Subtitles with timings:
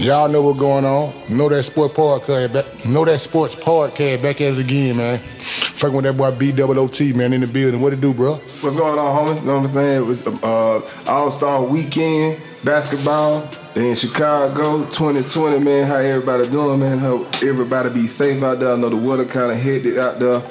[0.00, 1.12] Y'all know what's going on.
[1.28, 2.86] Know that sports podcast back.
[2.86, 5.18] Know that sports podcast back at it again, man.
[5.18, 7.82] Fucking with that boy B double O T man in the building.
[7.82, 8.36] What it do, bro?
[8.36, 9.40] What's going on, homie?
[9.40, 10.02] You know what I'm saying?
[10.02, 13.46] It was uh, All Star Weekend basketball
[13.76, 15.86] in Chicago 2020, man.
[15.86, 16.98] How everybody doing, man?
[16.98, 18.72] Hope everybody be safe out there.
[18.72, 20.42] I know the weather kind of hit it out there.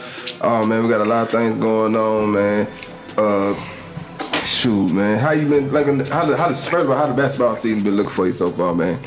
[0.44, 2.72] Oh man, we got a lot of things going on, man.
[3.18, 3.56] Uh,
[4.46, 5.20] shoot, man.
[5.20, 5.72] How you been?
[5.72, 8.28] Like, how the how the first of all, how the basketball season been looking for
[8.28, 9.00] you so far, man?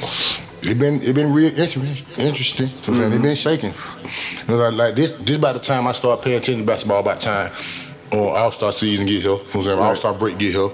[0.62, 1.84] It been it been real interesting.
[2.18, 2.68] Interesting.
[2.68, 3.12] You know what I'm saying?
[3.12, 3.74] It been shaking.
[4.48, 7.52] Like, like this this by the time I start paying attention to basketball, about time
[8.12, 9.32] or All Star season get here.
[9.32, 9.78] You know saying?
[9.78, 10.70] All Star break get here.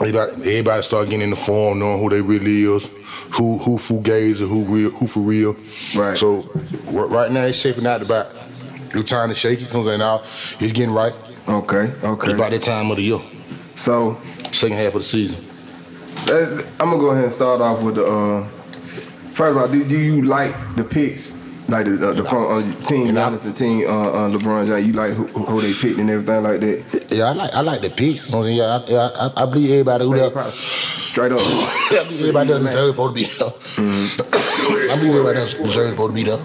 [0.00, 2.86] Everybody, everybody start getting in the form, knowing who they really is,
[3.36, 5.54] who who fugazi, who real, who for real.
[5.94, 6.16] Right.
[6.16, 6.50] So
[6.86, 8.28] right now it's shaping out about.
[8.92, 9.72] You're trying to shake it.
[9.72, 9.98] You know what I'm saying?
[10.00, 10.22] Now
[10.64, 11.14] it's getting right.
[11.48, 12.26] Okay, okay.
[12.26, 13.20] It's about that time of the year,
[13.80, 14.20] So
[14.50, 15.42] second half of the season.
[16.28, 18.04] Uh, I'm gonna go ahead and start off with the.
[18.04, 18.46] Uh,
[19.32, 21.34] first of all, do, do you like the picks,
[21.66, 24.86] like the the, the from uh, team Giannis and team uh, uh, LeBron James?
[24.86, 27.06] You like who, who they picked and everything like that?
[27.10, 28.26] Yeah, I like I like the picks.
[28.26, 28.82] You know what I'm saying?
[28.86, 30.50] Yeah, I, I, I believe everybody who there.
[30.52, 31.40] Straight up.
[31.42, 34.92] I believe everybody there deserves supposed to be there.
[34.92, 36.44] I believe everybody there deserves supposed to be there.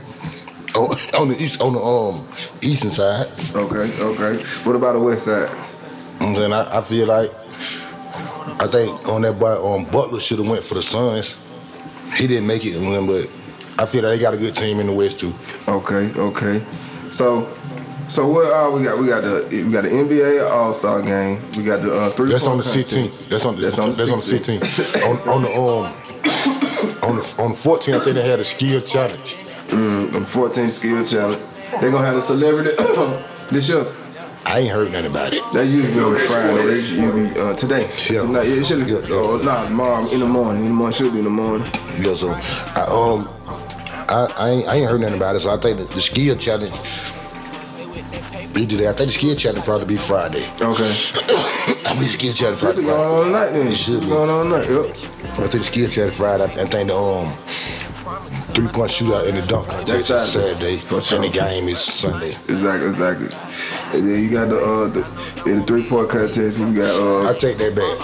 [0.73, 0.87] On,
[1.19, 2.29] on the east, on the um
[2.61, 3.27] eastern side.
[3.53, 4.41] Okay, okay.
[4.63, 5.64] What about the west side?
[6.25, 6.73] You know what I'm saying?
[6.73, 7.31] I, I feel like
[8.61, 11.41] I think on that boy um Butler should have went for the Suns.
[12.15, 13.29] He didn't make it, but
[13.77, 15.33] I feel like they got a good team in the West too.
[15.67, 16.65] Okay, okay.
[17.11, 17.53] So,
[18.07, 18.45] so what?
[18.45, 21.41] Uh, we got we got the we got the NBA All Star game.
[21.57, 22.29] We got the uh, three.
[22.31, 23.29] That's on the 16th.
[23.29, 24.59] That's on the That's on the that's on the 16th.
[24.61, 25.27] 16th.
[25.27, 28.81] on, on the um on the on the 14th, I think they had a skill
[28.81, 29.35] challenge.
[29.67, 31.43] Mm, on the 14 skill challenge.
[31.81, 32.71] They're gonna have a celebrity
[33.51, 33.85] this year.
[34.47, 35.41] I ain't heard nothing about it.
[35.53, 36.65] That usually on Friday.
[36.65, 37.89] They usually be uh, today.
[38.09, 38.21] Yeah.
[38.21, 38.43] Tonight.
[38.47, 38.87] Yeah, it should.
[38.87, 39.07] Yeah, yeah.
[39.11, 40.63] Oh, nah, tomorrow in the morning.
[40.63, 41.67] In the morning should be in the morning.
[41.99, 43.27] Yeah, so I um
[44.07, 45.39] I, I ain't I ain't heard nothing about it.
[45.39, 46.73] So I think the, the skill challenge.
[48.57, 50.45] Either that, I think the skill challenge probably be Friday.
[50.61, 50.93] Okay.
[51.85, 52.81] I believe the skill challenge Should Friday.
[52.81, 53.49] be going Friday.
[53.51, 53.67] tonight then.
[53.67, 54.07] It should be.
[54.07, 54.69] going on tonight.
[54.69, 54.95] Yep.
[55.25, 56.43] I think the skill challenge Friday.
[56.43, 57.27] I, I think the um
[58.53, 60.77] three point shootout in the dunk contest Saturday.
[60.77, 61.21] Saturday, For sure.
[61.23, 62.35] and the game is Sunday.
[62.47, 62.87] Exactly.
[62.89, 63.27] Exactly.
[63.95, 66.57] And then you got the uh the, in the three point contest.
[66.57, 67.97] We got uh I take that back.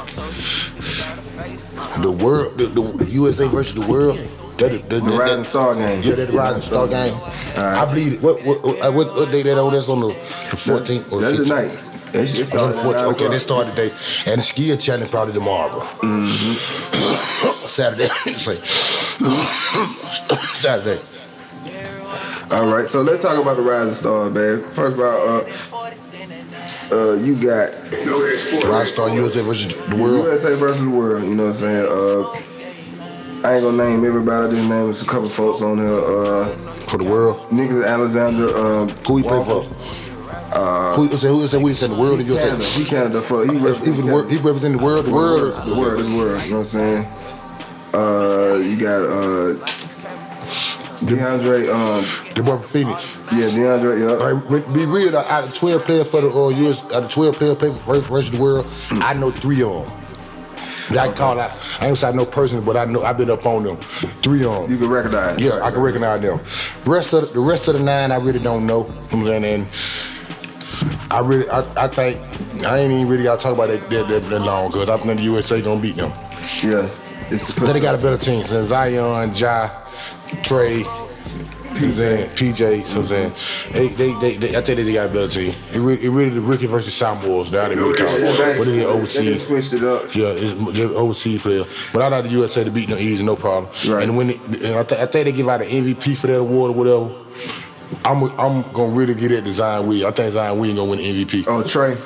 [2.02, 4.18] The world, the, the USA versus the world.
[4.58, 6.02] That, that, that, the Rising Star game.
[6.04, 7.14] Yeah, that the Rising Star game.
[7.58, 8.22] I believe it.
[8.22, 9.74] What what what, what, what day that on?
[9.74, 11.48] That's on the 14th or the That's 15th.
[11.48, 12.12] the night.
[12.14, 13.12] That's It's on the 14th.
[13.14, 13.90] Okay, they that's start today.
[14.32, 15.80] And the skill challenge probably tomorrow.
[16.04, 17.68] Mm-hmm.
[17.68, 18.06] Saturday.
[18.38, 18.56] Say.
[20.56, 21.02] Saturday.
[22.52, 24.70] All right, so let's talk about the Rising Stars, man.
[24.72, 25.46] First of all, uh,
[26.92, 27.72] uh, you got
[28.70, 30.26] Rising Star USA versus the world.
[30.26, 31.24] USA versus the world.
[31.24, 31.86] You know what I'm saying?
[31.88, 34.48] Uh, I ain't gonna name everybody.
[34.48, 35.88] I just name a couple folks on here.
[35.88, 36.46] Uh,
[36.88, 37.50] For the world.
[37.54, 38.54] Nicholas Alexander.
[38.54, 39.64] Um, Who he play for?
[40.54, 42.50] Uh, who say who say who said the world USA?
[42.50, 42.66] Canada.
[42.66, 44.38] He Canada for he If, if the he
[44.74, 46.42] the world, the world, the world, the world.
[46.44, 47.08] You know what I'm saying?
[47.94, 49.54] Uh, you got uh,
[51.02, 51.74] DeAndre.
[51.74, 53.06] Um, the from Phoenix.
[53.32, 53.98] yeah, DeAndre.
[54.00, 54.74] Yeah.
[54.74, 57.72] Be real, out of 12 players for the uh, US, out of 12 players play
[57.72, 59.98] for rest of the world, I know three of them.
[60.90, 61.52] That I can call out.
[61.82, 63.78] I ain't say no person, but I know I've been up on them.
[63.78, 64.72] Three of them.
[64.72, 65.40] You can recognize.
[65.40, 66.42] Yeah, I can recognize them.
[66.86, 68.86] Rest of the, the rest of the nine, I really don't know.
[68.88, 69.68] You know I'm saying, and
[71.10, 72.20] I really, I, I think
[72.66, 74.98] I ain't even really got to talk about that that, that, that long because I
[74.98, 76.12] think the USA gonna beat them.
[76.64, 77.00] Yes.
[77.30, 78.44] It's Then they got a better team.
[78.44, 79.81] So Zion, Ja,
[80.44, 80.84] Trae,
[81.76, 83.06] PJ, PJ.
[83.06, 83.32] Saying
[83.74, 85.54] they, they, they, they, I think they got a better team.
[85.74, 87.52] It really, it really the rookie versus sophomores.
[87.52, 88.38] Now they really call Yeah, it.
[88.38, 90.14] they- But they just switched it up.
[90.16, 91.64] Yeah, it's they're overseas player.
[91.94, 93.72] But I like the USA to beat them easy, no problem.
[93.88, 94.04] Right.
[94.04, 96.40] And when they, and I, th- I think they give out an MVP for that
[96.40, 97.12] award or whatever.
[98.06, 100.14] I'm I'm gonna really get at the Zion Williams.
[100.14, 101.44] I think Zion Williams gonna win the MVP.
[101.48, 101.98] Oh, Trae.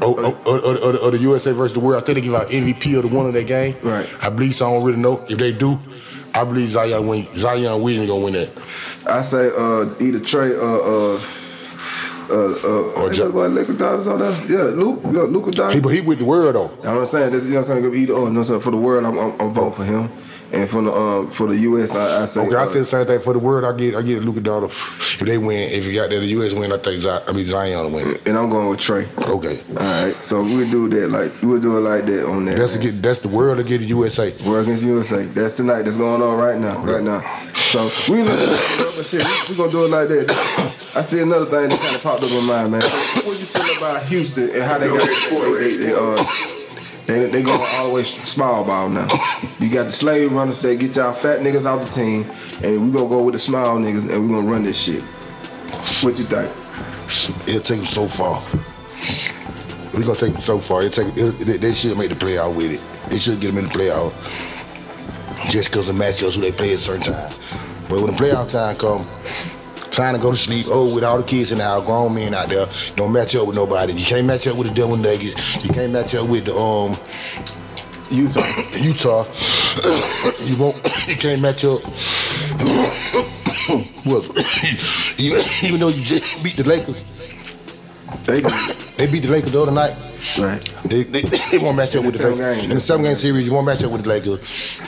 [0.00, 2.00] Oh, oh, oh, oh, oh, the USA versus the world.
[2.02, 3.74] I think they give out MVP of the one of that game.
[3.82, 4.08] Right.
[4.22, 4.68] I believe so.
[4.70, 5.80] I don't really know if they do.
[6.34, 7.26] I believe Zion win.
[7.34, 8.50] Zion Williams gonna win that.
[9.06, 11.24] I say uh, either Trae or uh,
[12.30, 14.32] uh, uh, Or or Ja- what Luka on there?
[14.48, 15.74] Yeah, Luke, look, Luka Doncic.
[15.74, 16.70] He, but he with the world though.
[16.78, 17.32] You know what I'm saying?
[17.32, 17.94] This, you know what I'm saying?
[17.94, 18.60] Either or, you know what I'm saying?
[18.60, 20.10] For the world, I'm, I'm, I'm voting for him.
[20.50, 22.86] And for the um, for the US, I, I say Okay, I uh, said the
[22.86, 23.64] same thing for the world.
[23.64, 25.20] I get I get Luka Doncic.
[25.20, 27.92] If they win, if you got that the US win, I think I mean Zion
[27.92, 29.06] win and I'm going with Trae.
[29.28, 29.60] Okay.
[29.70, 32.56] All right, so we'll do that like we'll do it like that on that.
[32.56, 34.32] That's to get that's the world to get the USA.
[34.44, 35.24] World against USA.
[35.24, 35.82] That's tonight.
[35.82, 36.82] That's going on right now.
[36.82, 37.20] Right now.
[37.54, 39.24] So we look shit.
[39.24, 40.74] We, we gonna do it like that.
[40.94, 42.82] I see another thing that kind of popped up in my mind, man.
[42.82, 46.16] What do you feel about Houston and how they got they, they, they, uh
[47.08, 49.08] They they going all the way small ball now.
[49.58, 52.26] You got the slave runner say, get y'all fat niggas out the team,
[52.62, 55.02] and we gonna go with the small niggas, and we gonna run this shit.
[56.02, 56.52] What you think?
[57.48, 58.44] It'll take them so far.
[59.96, 60.82] We gonna take them so far.
[60.82, 63.10] It take it, they, should make the playoff with it.
[63.10, 64.12] They should get them in the playoff
[65.48, 67.32] just because of matchups who they play at certain time.
[67.88, 69.08] But when the playoff time come,
[69.98, 70.66] time to go to sleep.
[70.68, 72.66] Oh, with all the kids and the house, grown men out there,
[72.96, 73.92] don't match up with nobody.
[73.94, 75.66] You can't match up with the Denver Nuggets.
[75.66, 76.96] You can't match up with the um
[78.10, 78.40] Utah.
[78.78, 79.24] Utah.
[80.44, 80.76] you won't.
[81.08, 81.80] You can't match up.
[84.04, 84.22] well,
[85.18, 87.02] even, even though you just beat the Lakers,
[88.26, 88.40] They
[88.98, 89.92] they beat the Lakers the other night.
[90.38, 90.62] right.
[90.84, 92.56] They they, they won't match up In with the the Lakers.
[92.60, 92.70] game.
[92.70, 94.80] In the seven game series, you won't match up with the Lakers.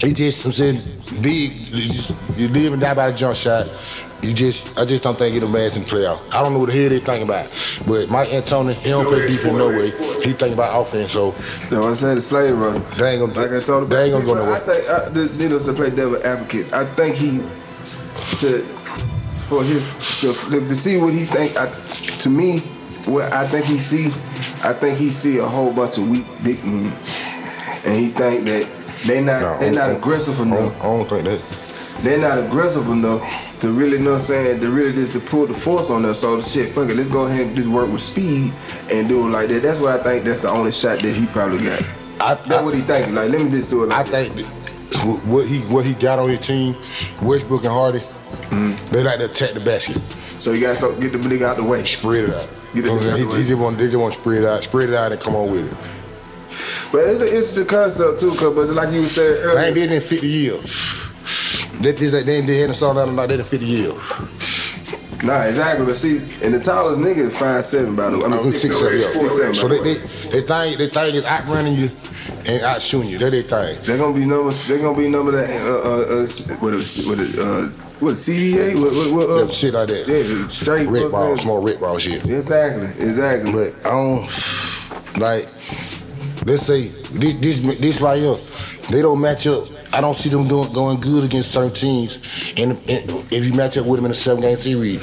[0.00, 0.80] He just I'm saying
[1.20, 1.52] big.
[1.52, 3.68] You, just, you live and die by the jump shot.
[4.22, 6.20] You just I just don't think it'll match in the playoff.
[6.32, 7.48] I don't know what the hell they think about.
[7.86, 9.90] But Mike D'Antoni, he don't play defense no way.
[10.24, 11.12] He think about offense.
[11.12, 12.16] So That's what I said.
[12.18, 12.78] The slave runner.
[12.78, 13.88] They ain't gonna- like I told him.
[13.88, 14.54] they ain't gonna go nowhere.
[14.54, 16.72] I think I, the Needles to play devil advocates.
[16.72, 17.40] I think he
[18.38, 18.60] to
[19.48, 19.82] for his
[20.20, 21.58] to, to see what he think.
[21.58, 21.66] I,
[22.20, 22.60] to me,
[23.06, 24.06] what I think he see,
[24.62, 26.96] I think he see a whole bunch of weak big men,
[27.84, 28.68] and he think that
[29.04, 30.58] they not No, they not aggressive I enough.
[30.58, 31.40] don't, I don't think that.
[32.02, 33.22] They're not aggressive enough
[33.60, 36.20] to really know what I'm saying to really just to pull the force on us.
[36.20, 38.52] So shit, fuck it, let's go ahead and just work with speed
[38.90, 39.62] and do it like that.
[39.62, 40.24] That's what I think.
[40.24, 41.80] That's the only shot that he probably got.
[42.20, 43.14] I- That's I- what he thinking.
[43.14, 44.32] Like, let me just do it I like that.
[44.32, 46.76] think that what he what he got on his team,
[47.22, 48.92] Westbrook and Hardy, Mm-hmm.
[48.94, 50.00] they like to attack the basket,
[50.38, 51.84] So you got to get the nigga out the way.
[51.84, 52.48] spread it out.
[52.74, 54.44] Get it You know the he, he just want they just want to spread it
[54.46, 55.78] out, spread it out, and come on with it.
[56.92, 59.94] But it's an interesting concept too, cause but like you said ain't earlier, did it
[59.96, 61.01] in 50 years.
[61.82, 63.94] They, they, they, they hadn't started out like that in 50 years.
[65.22, 65.84] nah, exactly.
[65.86, 68.24] But see, and the tallest nigga is five seven by the way.
[68.24, 69.12] I mean Uh, six, seven, yeah.
[69.12, 71.90] Six, seven, So they, the they, they think they think it's outrunning you
[72.46, 73.18] and out shooting you.
[73.18, 73.82] That they think.
[73.84, 74.50] They're gonna be number.
[74.52, 75.48] They're gonna be number that.
[75.50, 77.70] Uh, uh, uh, what is what is uh,
[78.00, 78.80] what CBA?
[78.80, 80.06] What what, what uh, Yeah, shit like that.
[80.08, 80.88] Yeah, straight.
[80.88, 82.24] Red ball, small red ball shit.
[82.24, 83.52] Exactly, exactly.
[83.52, 85.48] But I don't like.
[86.44, 86.86] Let's say
[87.18, 88.36] this this this right here,
[88.90, 89.68] they don't match up.
[89.92, 92.18] I don't see them doing going good against certain teams.
[92.56, 95.02] And, and if you match up with them in a seven game series,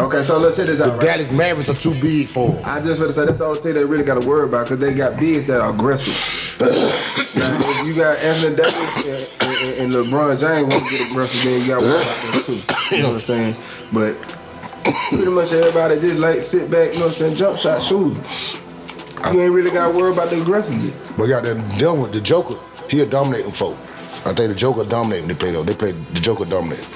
[0.00, 0.92] Okay, so let's hit this the out.
[0.92, 1.00] Right?
[1.00, 2.62] Dallas Mavericks are too big for them.
[2.64, 4.68] I just want to say that's all the team they really got to worry about
[4.68, 6.14] because they got bigs that are aggressive.
[7.34, 11.42] now, if you got Anthony Davis and, and, and LeBron James want to get aggressive,
[11.42, 12.94] then you got to worry about them too.
[12.94, 13.56] You know what I'm saying?
[13.92, 14.16] But
[15.10, 18.16] pretty much everybody just like sit back, you know what I'm saying, jump shot shooters.
[19.32, 20.92] You ain't really got to worry about the aggressiveness.
[21.16, 22.54] But got that Denver, the Joker,
[22.90, 23.76] he'll dominate them folk.
[24.26, 25.62] I think the Joker dominate when they play though.
[25.64, 26.86] They play the Joker dominate.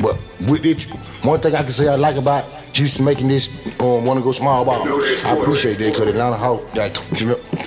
[0.00, 0.84] But with it,
[1.24, 2.44] one thing I can say I like about
[2.74, 3.48] Houston making this
[3.80, 4.82] um, want to go small ball,
[5.24, 6.92] I appreciate that because Atlanta Hawk got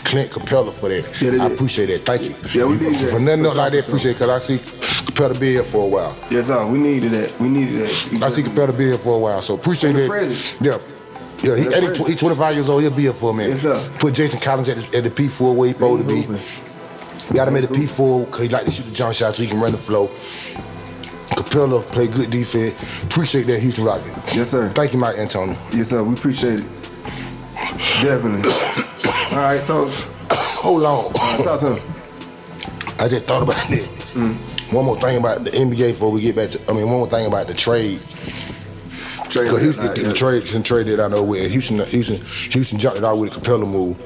[0.03, 1.21] Clint Capela for that.
[1.21, 2.05] Yeah, I appreciate that.
[2.05, 2.35] Thank you.
[2.53, 3.11] Yeah, we need for, that.
[3.13, 6.17] For nothing else like that, appreciate because I see Capela be here for a while.
[6.29, 6.65] Yes, sir.
[6.67, 7.39] We needed that.
[7.39, 8.23] We needed that.
[8.23, 10.09] I see Capela be here for a while, so appreciate that.
[10.09, 10.57] present.
[10.61, 10.77] Yeah.
[11.43, 12.81] Yeah, he, And the and he, he 25 years old.
[12.81, 13.49] He'll be here for a minute.
[13.49, 13.97] Yes, sir.
[13.99, 16.76] Put Jason Collins at the, at the P4 where he supposed to be.
[17.27, 17.35] Hooping.
[17.35, 19.49] Got him at the P4 because he like to shoot the jump shot so he
[19.49, 20.07] can run the flow.
[21.35, 22.73] Capela play good defense.
[23.03, 24.13] Appreciate that Houston Rocket.
[24.35, 24.69] Yes, sir.
[24.69, 25.57] Thank you, Mike D'Antoni.
[25.73, 26.03] Yes, sir.
[26.03, 26.65] We appreciate it.
[28.01, 28.51] Definitely.
[29.31, 29.87] All right, so
[30.61, 31.11] Hold on.
[31.19, 31.93] uh, talk to him.
[32.99, 33.87] I just thought about that.
[34.71, 37.07] One more thing about the NBA before we get back to, I mean, one more
[37.07, 37.99] thing about the trade.
[39.29, 42.79] Trade Because Houston, the, the trade, the trade that I know with Houston, Houston, Houston
[42.79, 43.97] jumped it out with a Capela move.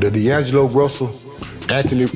[0.00, 1.12] The D'Angelo Russell,
[1.70, 2.06] Anthony,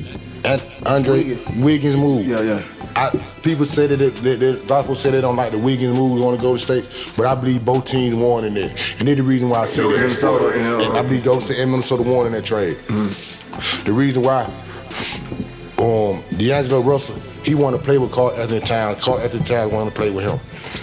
[0.44, 2.26] An- Andre Wiggins move.
[2.26, 2.62] Yeah, yeah.
[2.94, 3.08] I,
[3.42, 6.36] people say that, it, that, that folks say they don't like the Wiggins move on
[6.36, 8.70] to Golden State, but I believe both teams won in that.
[8.98, 9.88] And that's the reason why I say that.
[9.98, 12.76] Minnesota and, uh, And I believe Golden State and Minnesota won in that trade.
[13.84, 14.42] The reason why,
[15.78, 19.04] um, D'Angelo Russell, he wanted to play with Karl-Anthony Towns.
[19.04, 20.38] Karl-Anthony Towns wanted to play with him.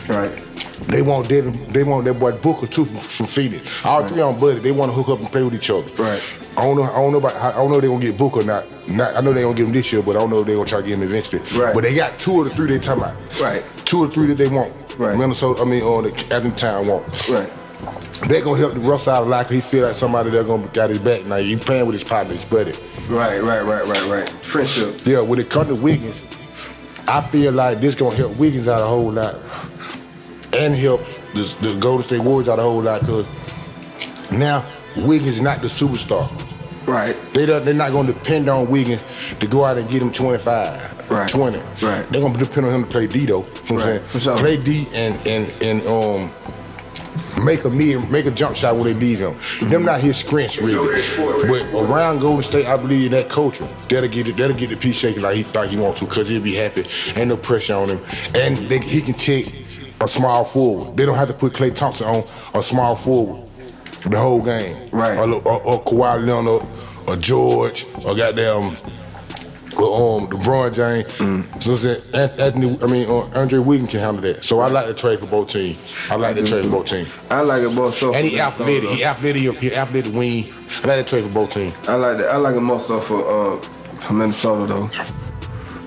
[0.08, 0.44] Right.
[0.88, 3.86] They want Devin, they want that boy Booker too from, from Phoenix.
[3.86, 4.60] All three on buddy.
[4.60, 5.86] They want to hook up and play with each other.
[6.02, 6.24] Right.
[6.58, 6.84] I don't know.
[6.84, 7.36] I don't know about.
[7.36, 8.66] I don't know if they gonna get Booker or not.
[8.90, 9.16] not.
[9.16, 10.66] I know they're gonna get him this year, but I don't know if they gonna
[10.66, 11.42] try to get him eventually.
[11.58, 11.74] Right.
[11.74, 13.40] But they got two of the three they talking about.
[13.40, 13.64] Right.
[13.86, 14.74] Two or three that they want.
[14.98, 15.18] Right.
[15.18, 15.62] Minnesota.
[15.62, 17.30] I mean, uh, on the Athens Town want.
[17.30, 17.50] Right.
[18.28, 19.46] They gonna help the Russ out a lot.
[19.46, 21.26] 'cause he feel like somebody that gonna got his back.
[21.26, 22.74] Now you playing with his partner, his buddy.
[23.08, 24.30] Right, right, right, right, right.
[24.44, 25.02] Friendship.
[25.06, 25.20] Yeah.
[25.22, 26.22] When it comes to Wiggins,
[27.10, 29.36] I feel like this gonna help Wiggins out a whole lot,
[30.54, 31.02] and help
[31.34, 33.28] the, the Golden State Warriors out a whole lot because
[34.32, 34.66] now
[34.98, 36.30] Wiggins is not the superstar.
[36.88, 37.16] Right.
[37.34, 39.04] They don't, they're not going to depend on Wiggins
[39.40, 41.30] to go out and get him 25, Right.
[41.30, 41.58] 20.
[41.60, 42.08] Right.
[42.10, 43.40] They're going to depend on him to play D though.
[43.40, 44.04] You know what I'm Right, saying?
[44.04, 44.38] for sure.
[44.38, 46.32] Play D and and and um
[47.44, 49.38] make a mid, make a jump shot when they leave him.
[49.70, 51.02] Them not his strengths really.
[51.18, 53.68] But around Golden State, I believe in that culture.
[53.90, 56.30] That'll get it, that'll get the piece shaking like he thought he want to, cause
[56.30, 56.86] he'll be happy.
[57.16, 58.02] Ain't no pressure on him,
[58.36, 59.66] and they, he can take
[60.02, 60.96] a small forward.
[60.96, 63.50] They don't have to put Klay Thompson on a small forward
[64.06, 64.78] the whole game.
[64.92, 65.18] Right.
[65.18, 66.68] Or, or, or Kawhi Leonard,
[67.08, 68.78] or George, or goddamn
[69.80, 71.12] or, um, LeBron James.
[71.14, 71.64] Mm.
[71.64, 74.44] So it's that Anthony, I mean, uh, Andre Wiggins can handle that.
[74.44, 75.78] So I like to trade for both teams.
[76.10, 77.28] I like to trade for both teams.
[77.30, 78.14] I like it more so.
[78.14, 78.90] And he athletic.
[78.90, 79.60] He athletic.
[79.60, 80.46] He athletic wing.
[80.84, 81.76] I like to trade for both teams.
[81.88, 82.30] I like that.
[82.30, 83.62] I like it more so for uh,
[84.02, 84.88] for Minnesota though.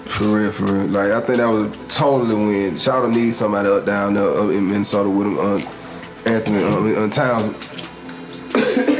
[0.08, 0.86] For real, for real.
[0.86, 2.76] Like I think that was a totally win.
[2.76, 5.38] Shout out needs somebody up down there up in Minnesota with him.
[5.38, 5.60] Uh,
[6.24, 7.52] Anthony uh, uh, Towns.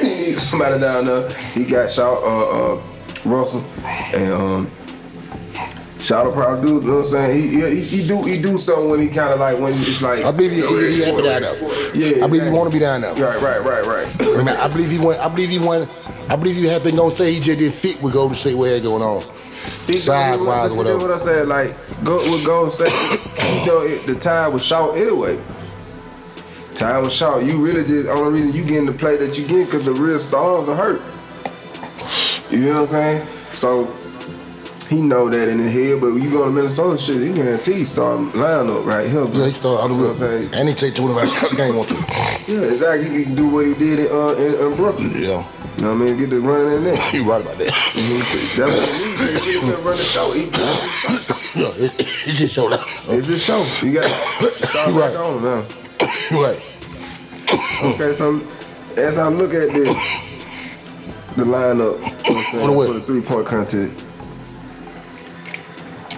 [0.03, 1.29] Needs somebody down there.
[1.53, 2.83] He got shout uh, uh,
[3.25, 4.71] Russell and um.
[6.03, 7.43] Shout out probably do, you know what I'm saying?
[7.43, 10.25] He, he, he do he do something when he kind of like when it's like
[10.25, 11.97] I believe he, he, he happy down there.
[11.97, 13.15] Yeah, I believe he want to be down there.
[13.15, 14.17] Right, right, right, right.
[14.21, 15.21] I, mean, I believe he went.
[15.21, 15.89] I believe he went.
[16.29, 18.57] I believe you he happy Golden say He just didn't fit with Golden State.
[18.57, 19.23] Where it going on?
[19.87, 20.99] He Size do- wise, whatever.
[20.99, 21.47] What I said.
[21.47, 22.93] Like, go with Golden State.
[23.61, 25.41] you know, it, the time was short anyway.
[26.75, 27.45] Time was short.
[27.45, 29.93] You really just the only reason you getting the play that you get because the
[29.93, 31.03] real stars are hurt.
[32.51, 33.29] You know what I'm saying?
[33.53, 33.85] So
[34.93, 36.01] he know that in his head.
[36.01, 39.25] But when you go to Minnesota, shit, he guarantee start lineup right here.
[39.33, 40.15] Yeah, he started on the You real.
[40.15, 40.51] saying?
[40.55, 41.97] And he take 25 shots a game on two.
[42.47, 43.09] Yeah, exactly.
[43.09, 45.13] He can do what he did in, uh, in, in Brooklyn.
[45.15, 45.21] Yeah,
[45.77, 46.17] You know what I mean?
[46.19, 46.97] Get the running in there.
[47.15, 47.69] you right about that.
[47.69, 49.41] That's what he needs.
[49.41, 50.33] Get him run the show.
[50.33, 50.43] He,
[51.61, 52.81] yeah, it, it just showed up.
[53.09, 53.65] it's his show.
[53.87, 55.13] You got to start You right.
[55.13, 55.65] back on now.
[56.41, 56.61] right.
[57.95, 58.41] Okay, so
[58.97, 59.89] as I look at this,
[61.37, 64.05] the lineup you know what I'm saying, For the for the three point contest,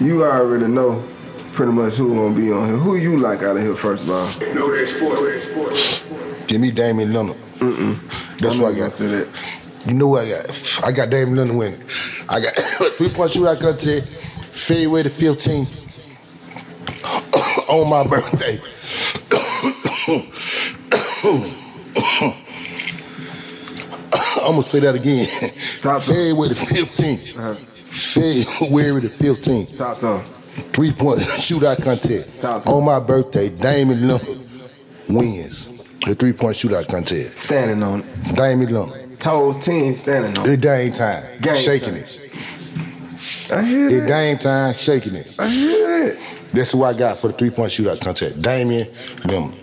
[0.00, 1.02] you already know
[1.52, 2.76] pretty much who gonna be on here.
[2.76, 4.26] Who you like out of here first of all?
[4.54, 5.20] Know that sport.
[5.20, 6.46] Know.
[6.46, 7.36] Give me Damian Lillard.
[8.38, 8.92] That's I'm what I not got.
[8.92, 9.28] say that.
[9.86, 10.80] You know what I got?
[10.84, 11.82] I got Damian Lillard winning.
[12.28, 12.54] I got
[12.96, 14.12] three point shootout contest,
[14.52, 15.66] fadeaway to 15
[17.68, 18.60] on my birthday.
[24.44, 25.26] I'm gonna say that again.
[25.80, 26.12] Top two.
[26.12, 27.38] Fadeaway to 15.
[27.38, 27.54] Uh-huh.
[27.94, 29.66] Fadeaway to 15.
[29.76, 30.24] Talk to him.
[30.72, 32.66] Three point shootout contest.
[32.66, 34.48] On my birthday, Damian Lillard
[35.08, 35.68] wins
[36.04, 37.36] the three point shootout contest.
[37.36, 38.36] Standing on it.
[38.36, 39.18] Damian Lillard.
[39.18, 40.54] Toes team standing on it.
[40.54, 41.40] It Dame time.
[41.40, 41.98] Game shaking time.
[41.98, 42.20] it.
[43.52, 44.08] I hear It that.
[44.08, 45.34] Dame time, shaking it.
[45.38, 46.18] I hear that.
[46.52, 48.40] That's who I got for the three point shootout contest.
[48.42, 48.86] Damian
[49.22, 49.54] Lillard.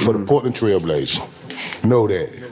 [0.00, 0.28] For the mm.
[0.28, 1.84] Portland Trailblazers.
[1.84, 2.47] Know that.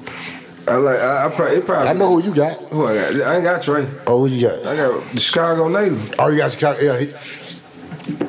[0.69, 0.99] I like.
[0.99, 1.61] I, I probably.
[1.63, 1.89] Probably.
[1.89, 2.59] I know who you got.
[2.71, 3.23] who I got.
[3.23, 4.03] I ain't got Trae.
[4.07, 4.67] Oh, who you got?
[4.67, 6.15] I got the Chicago native.
[6.19, 6.81] Oh, you got Chicago.
[6.81, 7.13] Yeah, he,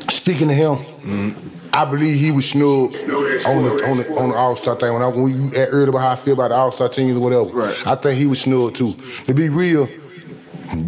[0.09, 4.55] speaking to him, I believe he was snubbed on the on the on the All
[4.55, 4.93] Star thing.
[4.93, 7.17] When I when we had earlier about how I feel about the All Star teams
[7.17, 7.87] or whatever, Right.
[7.87, 8.93] I think he was snubbed too.
[9.25, 9.87] To be real,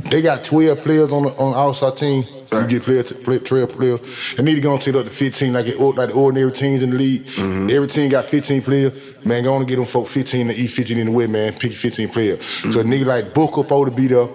[0.10, 2.24] they got twelve players on the on All Star team.
[2.52, 4.34] You get player, play, twelve players.
[4.36, 6.82] They need to go and take up to fifteen, like it, like the ordinary teams
[6.82, 7.24] in the league.
[7.26, 7.70] Mm-hmm.
[7.70, 8.94] Every team got fifteen players.
[9.24, 11.54] Man, go on and get them folk fifteen to eat fifteen in the way, man.
[11.54, 12.44] Pick fifteen players.
[12.74, 14.28] So a nigga like Booker supposed to be there.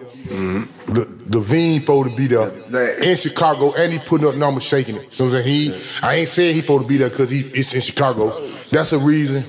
[0.86, 4.64] The the Veen supposed to be there That- in Chicago, and he putting up numbers,
[4.64, 5.12] shaking it.
[5.12, 7.74] So I'm saying he, I ain't saying he supposed to be there because he it's
[7.74, 8.30] in Chicago.
[8.70, 9.44] That's a reason.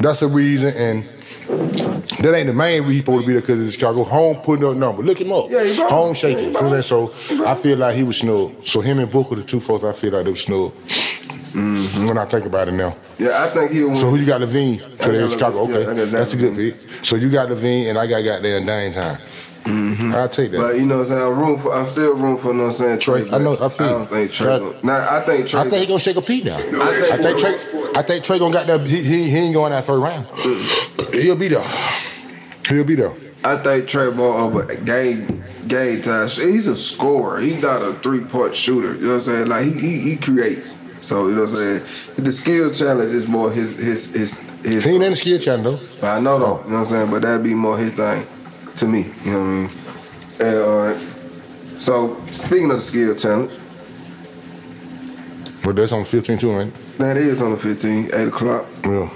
[0.00, 1.08] That's a reason, and
[1.50, 4.04] that ain't the main reason he supposed to be there because it's Chicago.
[4.04, 5.02] Home putting up number.
[5.02, 5.50] Look him up.
[5.50, 5.74] Yeah, he.
[5.74, 6.52] Home shaking.
[6.54, 7.12] Yeah, so,
[7.44, 8.66] I feel like he was snubbed.
[8.66, 10.76] So him and Booker, the two folks, I feel like they were snubbed.
[11.50, 12.06] Mm-hmm.
[12.06, 12.96] When I think about it now.
[13.18, 13.96] Yeah, I think he'll win.
[13.96, 14.78] So who you got LaVine?
[15.02, 15.60] So I they in Chicago.
[15.62, 17.04] Okay, Yeah, I that's a good pick.
[17.04, 19.20] So you got LaVine, and I got goddamn Dame time.
[19.64, 20.14] Mm-hmm.
[20.14, 20.58] I'll take that.
[20.58, 21.22] But you know what I'm saying?
[21.22, 23.58] I'm room for I'm still room for you know what I'm saying Trae, I know-
[23.60, 26.00] I feel I don't think Trae gonna- Nah, I think Trae I think he gonna
[26.00, 26.56] shake a P now.
[26.56, 27.69] I I think- think Trae.
[28.00, 28.86] I think Trae gonna got that.
[28.86, 30.26] He, he, he ain't going that first round.
[31.12, 31.62] He'll be there.
[32.66, 33.12] He'll be there.
[33.44, 36.26] I think Trae Ball over game game time.
[36.30, 37.40] He's a scorer.
[37.40, 38.94] He's not a three point shooter.
[38.94, 39.48] You know what I'm saying?
[39.48, 40.74] Like he, he he creates.
[41.02, 42.24] So you know what I'm saying?
[42.24, 44.82] The skill challenge is more his his his his.
[44.84, 45.98] He ain't in the skill challenge though.
[46.00, 47.10] But I know though, you know what I'm saying?
[47.10, 48.26] But that'd be more his thing
[48.76, 49.12] to me.
[49.24, 49.70] You know what I mean?
[50.40, 53.52] And, uh, so speaking of the skill challenge,
[55.62, 56.72] But that's on 15 too, man.
[57.00, 58.66] That is on the 15, 8 o'clock.
[58.84, 59.10] Yeah.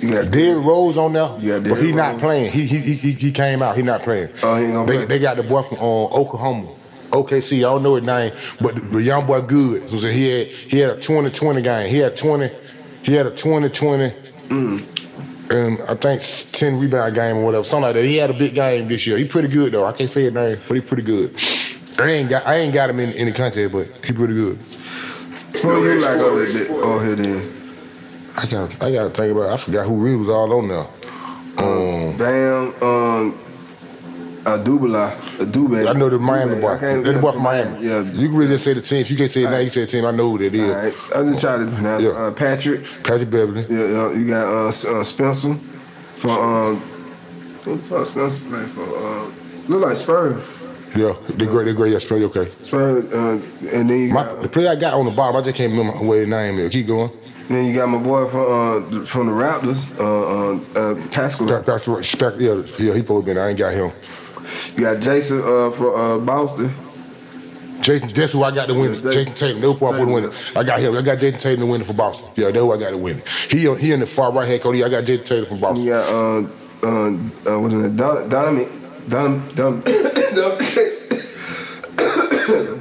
[0.00, 2.52] You got Derrick Rose on there, Yeah, but he Derrick not playing.
[2.52, 3.76] He, he he he came out.
[3.76, 4.28] He not playing.
[4.42, 5.06] Oh, he ain't gonna they, play.
[5.06, 6.74] They got the boy from um, Oklahoma.
[7.10, 9.88] OKC, I don't know his name, but the, the young boy good.
[9.88, 11.88] So he had he had a 20-20 game.
[11.88, 12.50] He had 20,
[13.04, 14.14] he had a 20-20,
[15.50, 16.20] and I think
[16.52, 18.04] 10 rebound game or whatever, something like that.
[18.04, 19.16] He had a big game this year.
[19.16, 19.86] He pretty good though.
[19.86, 21.40] I can't say his name, but he pretty good.
[21.98, 24.58] I ain't got I ain't got him in, in the contest, but he pretty good.
[25.66, 26.66] Who you like over there?
[26.82, 27.52] Oh, here then.
[28.36, 29.50] I got I gotta think about.
[29.50, 29.52] It.
[29.52, 30.86] I forgot who really was all on there.
[31.58, 33.38] Um, Bam, um,
[34.44, 35.88] Adubala, Adube.
[35.88, 36.60] I know the Miami Dube.
[36.60, 36.68] boy.
[36.68, 37.86] I can't- That's the boy from Miami.
[37.86, 39.00] Yeah, You can really just say the team.
[39.00, 40.04] If you can't say it now, you say the team.
[40.04, 40.62] I know who that is.
[40.70, 42.10] All right, I just tried to pronounce Yeah.
[42.10, 42.84] uh, Patrick.
[43.02, 43.66] Patrick Beverley.
[43.68, 45.56] Yeah, yeah, you got uh, uh, Spencer
[46.14, 46.76] from um,
[47.64, 48.82] who the fuck Spencer play for?
[48.82, 49.30] Uh,
[49.66, 50.42] look like Spurs.
[50.96, 51.64] Yeah, they great.
[51.64, 51.92] They great.
[51.92, 52.50] Yeah, you okay.
[52.62, 53.40] Spurs, uh,
[53.72, 55.72] and then you My, got the player I got on the bottom, I just can't
[55.72, 56.72] remember what his name is.
[56.72, 57.10] Keep going.
[57.48, 61.46] then you got my boy from uh, from the Raptors, uh, uh, uh, Pascal.
[61.46, 62.04] That- That's right.
[62.04, 63.38] Spec, yeah, yeah, he probably been.
[63.38, 63.92] I ain't got him.
[64.76, 66.70] You got Jason uh, from uh, Boston.
[67.80, 69.04] Jason, that's who I got to win it.
[69.04, 70.52] Yeah, Jayson Tatum, that's who I put to win it.
[70.56, 70.96] I got him.
[70.96, 72.28] I got Jayson Tatum to win it for Boston.
[72.34, 73.28] Yeah, that's who I got to win it.
[73.50, 74.82] He he in the far right hand Cody.
[74.82, 75.84] I got Jayson Tatum from Boston.
[75.84, 76.46] Yeah, uh,
[76.82, 77.96] uh, uh, what's his name?
[77.96, 80.58] Don, Donovan, Don, Don, Don,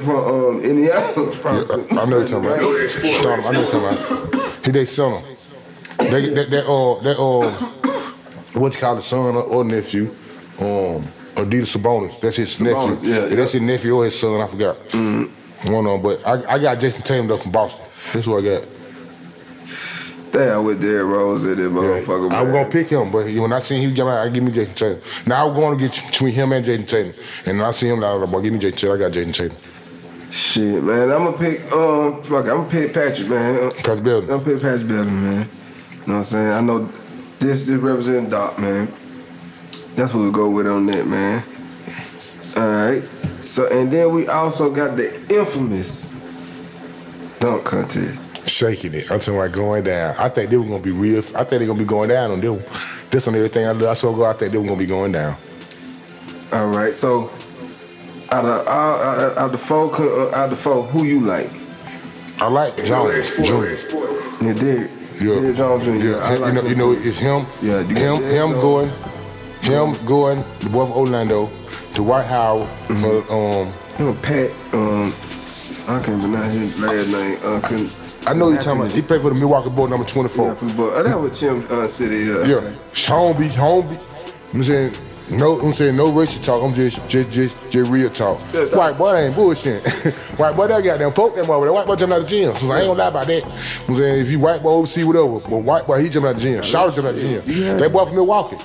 [0.05, 0.91] from um, Indiana.
[1.15, 2.59] Yeah, I, I know you're talking about.
[2.59, 3.45] Start him.
[3.45, 4.65] I know you're talking about.
[4.65, 5.37] He they son him.
[5.99, 10.15] They that that uh that uh what you call the son or, or nephew,
[10.59, 12.19] um Adidas Sabonis.
[12.19, 13.09] That's his Sabonis, nephew.
[13.09, 13.35] yeah, yeah.
[13.35, 14.41] That's his nephew or his son.
[14.41, 14.77] I forgot.
[14.93, 17.85] One of them, but I, I got Jayson Tatum though from Boston.
[18.13, 18.67] That's who I got.
[20.35, 22.29] Damn, with Derrick Rose in there, Yeah, motherfucker.
[22.29, 24.51] I was gonna pick him, but when I seen he give me, I give me
[24.51, 24.99] Jayson Tatum.
[25.25, 27.87] Now I was going to get between him and Jayson Tatum, and when I see
[27.87, 28.95] him now, I'm gonna give me Jayson Tatum.
[28.95, 29.57] I got Jayson Tatum.
[30.31, 31.09] Shit, man.
[31.09, 32.49] I'm gonna pick um fuck.
[32.49, 33.71] I'm gonna pick Patrick, man.
[33.71, 34.23] Patrick Beverley.
[34.23, 35.39] I'm gonna pick Patrick Beverley, man.
[35.39, 35.47] You know
[36.05, 36.51] what I'm saying?
[36.51, 36.89] I know
[37.39, 38.93] this this represents Doc, man.
[39.95, 41.45] That's what we go with on that, man.
[42.57, 43.01] All right.
[43.39, 46.09] So and then we also got the infamous
[47.39, 48.19] dunk contest.
[48.45, 49.11] Shaking it.
[49.11, 50.15] I'm talking about going down.
[50.17, 51.19] I think they were gonna be real.
[51.19, 52.49] I think they're gonna be going down on this.
[52.51, 52.63] one.
[53.09, 53.87] This on everything I do.
[53.87, 54.25] I saw go.
[54.25, 55.35] I think they were gonna be going down.
[56.53, 56.93] All right.
[56.93, 57.31] So
[58.31, 61.49] out of all out out the four, uh, out of the four, who you like?
[62.39, 63.75] I like Jones Jr.
[64.43, 64.91] Yeah, did.
[65.21, 65.91] Yeah, Derrick Jones Jr.
[65.91, 67.45] Yeah, I you like know, you know, it's him.
[67.61, 68.61] Yeah, you him, him Jones.
[68.61, 68.89] going,
[69.61, 70.43] him going.
[70.59, 71.49] The boy from Orlando,
[71.93, 73.01] Dwight Howard Mm-hmm.
[73.01, 73.73] for um.
[73.97, 75.15] You know, Pat, um,
[75.87, 77.39] I can't pronounce his last name.
[77.41, 77.95] Uh, couldn't,
[78.27, 78.91] I know you're talking about.
[78.91, 80.45] He played for the Milwaukee Bucks, number 24.
[80.47, 80.55] Yeah.
[80.77, 82.25] Oh, that was Chim uh, City.
[82.25, 82.45] Yeah.
[82.45, 82.77] Yeah, okay.
[83.07, 83.99] home beat, home beat.
[84.53, 84.93] I'm saying
[85.29, 86.63] no, I'm saying no racial talk.
[86.63, 88.39] I'm just just just, just real talk.
[88.73, 89.83] White boy ain't bullshit.
[90.37, 91.73] white boy that got them poke them over there.
[91.73, 92.55] White boy jumping out the gym.
[92.55, 93.43] So I ain't gonna lie about that.
[93.87, 96.41] I'm saying if you white boy overseas whatever, but white boy he jumping out the
[96.41, 96.63] gym.
[96.63, 97.43] Shout jumping out the gym.
[97.47, 97.75] Yeah.
[97.77, 98.57] That boy from Milwaukee,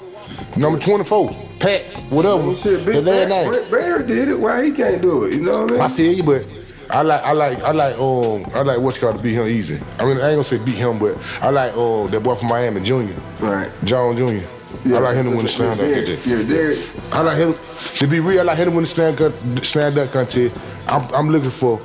[0.57, 2.37] number 24, Pat, whatever.
[2.37, 3.49] Well, shit, the Big last Barry, name.
[3.49, 4.39] Brent Barry did it.
[4.39, 5.35] Why he can't do it?
[5.35, 5.83] You know what I mean?
[5.83, 6.47] I feel you, but
[6.93, 9.79] I like I like I like um I like what's called to beat him easy.
[9.99, 12.49] I mean I ain't gonna say beat him, but I like um that boy from
[12.49, 13.71] Miami, Junior, right.
[13.85, 14.47] John Junior.
[14.85, 16.27] Yeah, I like him to win the slam dunk Yeah, contest.
[16.27, 16.79] yeah, Derrick.
[17.13, 17.55] I like him
[17.97, 18.41] to be real.
[18.41, 20.59] I like him to win the slam, slam dunk contest.
[20.87, 21.79] I'm, I'm looking for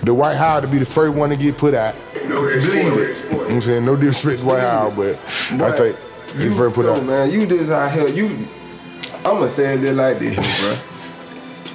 [0.00, 1.94] the Dwight Howard to be the first one to get put out.
[2.24, 2.64] No Believe
[2.98, 3.24] it.
[3.24, 5.16] You know what I'm saying no disrespect to Dwight Howard, but
[5.62, 5.96] I think
[6.36, 7.04] you, he's first put out.
[7.04, 8.08] man, you just out here.
[8.08, 8.26] You,
[9.24, 10.97] I'm gonna say it just like this, bro.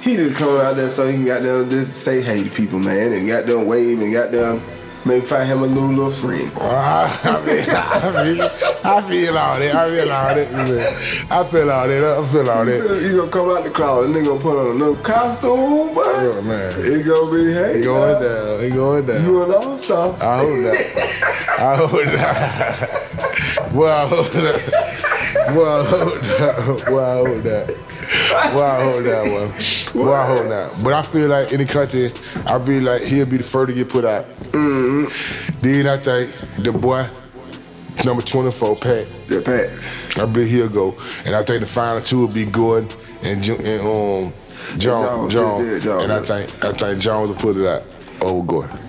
[0.04, 3.12] He just come out there so he got them just say hey to people, man,
[3.12, 4.62] and got them wave and got them
[5.04, 6.50] maybe find him a new little friend.
[6.60, 8.44] I feel, I feel,
[8.84, 9.74] I feel all that.
[9.74, 10.52] I feel all that.
[10.52, 11.30] man.
[11.30, 12.18] I feel all that.
[12.18, 13.02] I feel all that.
[13.02, 16.02] You gonna come out the crowd and nigga gonna put on a new costume, boy.
[16.04, 16.72] Oh, man.
[16.78, 18.62] It gonna be hey, He going man, down.
[18.62, 19.24] He going down.
[19.24, 20.16] you an all star.
[20.20, 21.14] I hope that.
[21.58, 23.70] I hope that.
[23.72, 25.04] Well, I hope that.
[25.54, 26.90] Well, I hope that.
[26.90, 27.68] Well, I hope that.
[28.54, 29.83] Well, I hope that one.
[29.94, 30.72] Well, I hope that.
[30.82, 32.06] But I feel like in the country,
[32.46, 34.26] I feel like he'll be the first to get put out.
[34.52, 36.30] Then I think
[36.62, 37.06] the boy,
[38.04, 39.70] number 24, Pat, Yeah, Pat.
[40.18, 40.96] I believe he'll go.
[41.24, 42.88] And I think the final two will be Gordon
[43.22, 44.32] and, and um,
[44.78, 45.30] John.
[45.30, 45.66] Jones, John.
[45.66, 47.86] yeah, Jones, and I think I think Jones will put it out
[48.20, 48.80] over Gordon.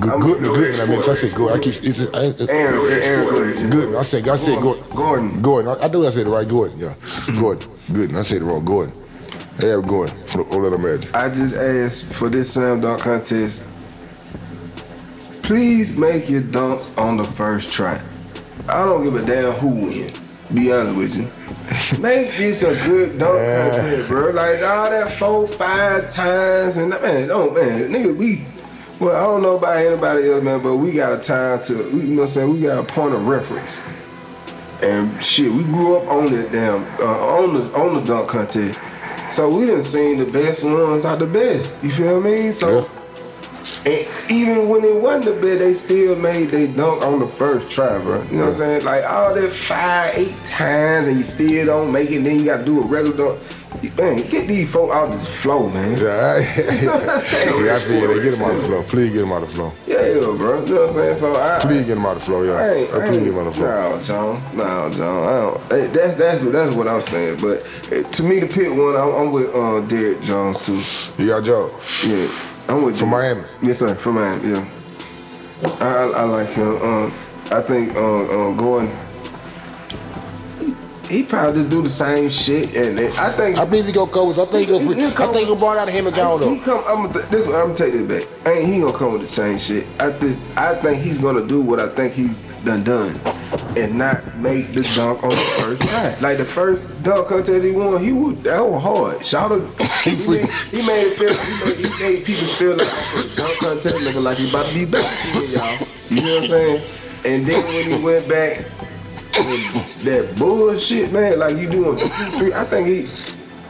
[0.00, 1.52] Good, good, good, I mean, I said good.
[1.52, 3.70] I keep it's, it's, it's, Aaron, Aaron Gordon.
[3.70, 3.94] Good.
[3.94, 4.84] I said, I said Gordon.
[4.96, 5.42] Gordon.
[5.42, 5.68] Gordon.
[5.68, 6.48] I, I I said the right.
[6.48, 6.78] Gordon.
[6.78, 6.94] Yeah.
[7.38, 7.68] Gordon.
[7.92, 8.14] Good.
[8.14, 8.64] I said the wrong.
[8.64, 8.94] Gordon.
[9.58, 10.16] Yeah, Gordon.
[10.26, 11.14] From the Orlando Magic.
[11.14, 13.62] I just asked for this slam dunk contest.
[15.42, 18.02] Please make your dunks on the first try.
[18.68, 20.12] I don't give a damn who win.
[20.54, 21.30] Be honest with you.
[22.00, 24.30] Make this a good dunk contest, bro.
[24.30, 28.46] Like all that four, five times, and man, don't man, nigga, we.
[28.98, 32.02] Well, I don't know about anybody else, man, but we got a time to, you
[32.04, 32.52] know what I'm saying?
[32.52, 33.82] We got a point of reference.
[34.80, 38.78] And shit, we grew up on that damn uh, on the on the dunk contest.
[39.32, 41.72] So we done seen the best ones are the best.
[41.82, 42.52] You feel me?
[42.52, 42.86] So
[43.86, 47.70] and even when it wasn't the best, they still made they dunk on the first
[47.70, 48.22] try, bro.
[48.24, 48.84] You know what I'm saying?
[48.84, 52.62] Like all that five, eight times and you still don't make it, then you gotta
[52.62, 53.40] do a regular dunk.
[53.96, 55.98] Man, get these folk out of this flow, man.
[55.98, 56.38] Yeah, I,
[57.64, 58.82] yeah, I feel they get them out of the flow.
[58.84, 59.72] Please get them out of the flow.
[59.86, 59.96] Yeah,
[60.36, 60.64] bro.
[60.64, 61.14] You know what I'm saying?
[61.16, 62.52] So I, Please get them out of the flow, yeah.
[62.52, 63.90] I ain't, Uh, I Please get them out of the flow.
[63.96, 64.56] No, John.
[64.56, 65.24] No, John.
[65.26, 65.72] I don't.
[65.72, 67.38] Hey, that's that's that's what I'm saying.
[67.40, 71.22] But eh, to me, the pit one, I'm, I'm with uh, Derrick Jones too.
[71.22, 71.70] You got Joe.
[72.06, 72.28] Yeah,
[72.68, 73.38] I'm with From Derrick.
[73.42, 73.68] Miami?
[73.68, 73.94] Yes, sir.
[73.96, 74.50] From Miami.
[74.50, 74.68] Yeah.
[75.64, 76.76] I I, I like him.
[76.82, 77.14] Um,
[77.50, 78.90] I think uh, uh, Gordon.
[81.12, 84.06] He probably just do the same shit, and, and I think I believe he go
[84.06, 84.38] covers.
[84.38, 84.96] I think he go free.
[84.96, 86.82] He'll I come think he with- brought out of him and John He come.
[86.88, 87.44] I'm gonna this.
[87.46, 88.46] I'm gonna take this back.
[88.48, 89.86] Ain't he gonna come with the same shit?
[90.00, 90.56] I this.
[90.56, 92.30] I think he's gonna do what I think he
[92.64, 93.14] done done,
[93.76, 96.16] and not make the dunk on the first try.
[96.20, 99.22] Like the first dunk contest he won, he was that was hard.
[99.26, 99.60] Shout out.
[100.04, 101.34] He, made, he made it feel.
[101.36, 104.74] He made, he made people feel like the dunk contest looking like he about to
[104.78, 105.04] be back
[105.52, 105.88] y'all.
[106.08, 106.82] You know what I'm saying?
[107.26, 108.64] And then when he went back.
[109.46, 111.38] With That bullshit, man.
[111.38, 111.96] Like you doing
[112.38, 112.52] three.
[112.52, 113.08] I think he.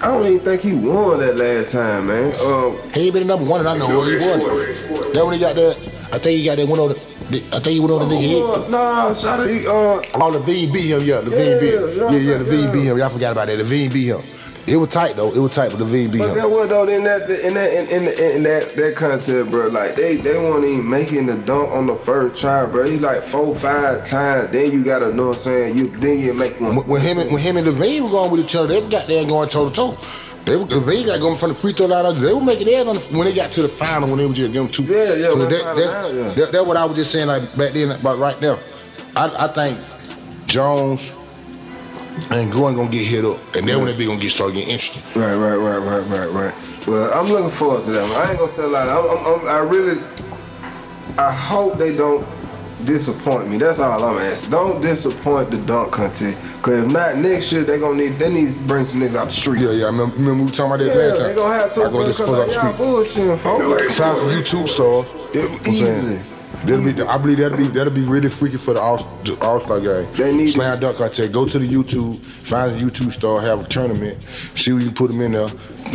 [0.01, 2.35] I don't even think he won that last time, man.
[2.41, 5.13] Um, He ain't been the number one, and I know where he won.
[5.13, 5.79] That when he got that,
[6.13, 6.97] I think he got that one on the.
[7.55, 8.45] I think he went on the nigga hit.
[8.45, 9.49] uh, nah, shout out.
[9.49, 11.23] he, Uh, Oh, LaVine beat him, yeah.
[11.23, 11.89] LaVine beat him.
[11.97, 12.73] Yeah, Yeah, yeah, LaVine yeah.
[12.73, 12.99] beat him.
[12.99, 13.59] Y'all forgot about that.
[13.59, 14.21] LaVine beat him.
[14.65, 15.33] It was tight though.
[15.33, 16.87] It was tight, with the beat but that what though?
[16.87, 19.67] In that, in that, in, in, in that, that contest, bro.
[19.69, 22.85] Like they, they weren't even making the dunk on the first try, bro.
[22.89, 24.53] He like four, five times.
[24.53, 25.77] Then you gotta know what I'm saying.
[25.77, 26.77] You then you make one.
[26.87, 29.25] When, him and when him and LaVine were going with each other, they got there
[29.27, 29.97] going toe to toe.
[30.45, 32.21] They were, LaVine got going from the free throw line.
[32.21, 34.33] They were making theirs on the, when they got to the final when they were
[34.35, 34.85] just them two.
[34.85, 36.29] Yeah, yeah, So that, that's, yeah.
[36.35, 38.59] that- that's what I was just saying like back then, but right now,
[39.17, 39.79] I, I think
[40.47, 41.11] Jones
[42.31, 44.71] and Gordon gonna get hit up, and then when they be gonna get start getting
[44.71, 45.03] interesting.
[45.21, 46.87] Right, right, right, right, right, right.
[46.87, 48.03] Well, I'm looking forward to that.
[48.03, 48.13] One.
[48.13, 48.89] I ain't gonna say a lot.
[48.89, 50.03] I'm, I'm, I'm, I really,
[51.19, 52.27] I hope they don't
[52.85, 53.59] disappoint me.
[53.59, 54.51] That's all I'm asking.
[54.51, 56.37] Don't disappoint the dunk contest.
[56.63, 58.19] Cause if not, next year they gonna need.
[58.19, 59.61] They need to bring some niggas out the street.
[59.63, 59.85] Yeah, yeah.
[59.85, 61.29] I remember, remember we were talking about that Yeah, last time.
[61.29, 61.81] they gonna have to.
[61.85, 62.75] I go just up the street.
[62.75, 63.65] bullshitting, folks.
[63.65, 65.07] Like, Find some YouTube stars.
[65.35, 66.19] Yeah, You know what I'm saying?
[66.19, 66.32] easily.
[66.65, 68.99] That'll be, I believe that'll be that'll be really freaky for the All
[69.61, 70.07] Star game.
[70.17, 71.33] They need- slam dunk contest.
[71.33, 74.19] Go to the YouTube, find a YouTube star, have a tournament,
[74.55, 75.49] see who you can put them in there,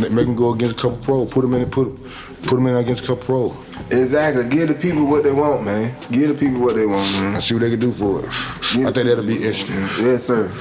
[0.10, 2.02] make them go against a couple pro, put them in, and put
[2.44, 3.58] put them in against a couple pro,
[3.90, 4.48] Exactly.
[4.48, 5.96] Give the people what they want, man.
[6.12, 7.34] Give the people what they want, man.
[7.36, 8.26] and see what they can do for it.
[8.26, 9.76] I think that'll be interesting.
[10.04, 10.52] Yes, sir.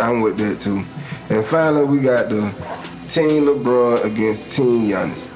[0.00, 0.82] I'm with that too.
[1.34, 2.40] And finally, we got the
[3.06, 5.32] Team LeBron against Team Giannis.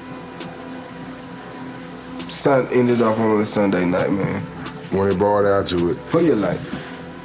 [2.31, 4.41] Sun ended up on a Sunday night, man.
[4.91, 6.57] When they brought out to it, Who you like?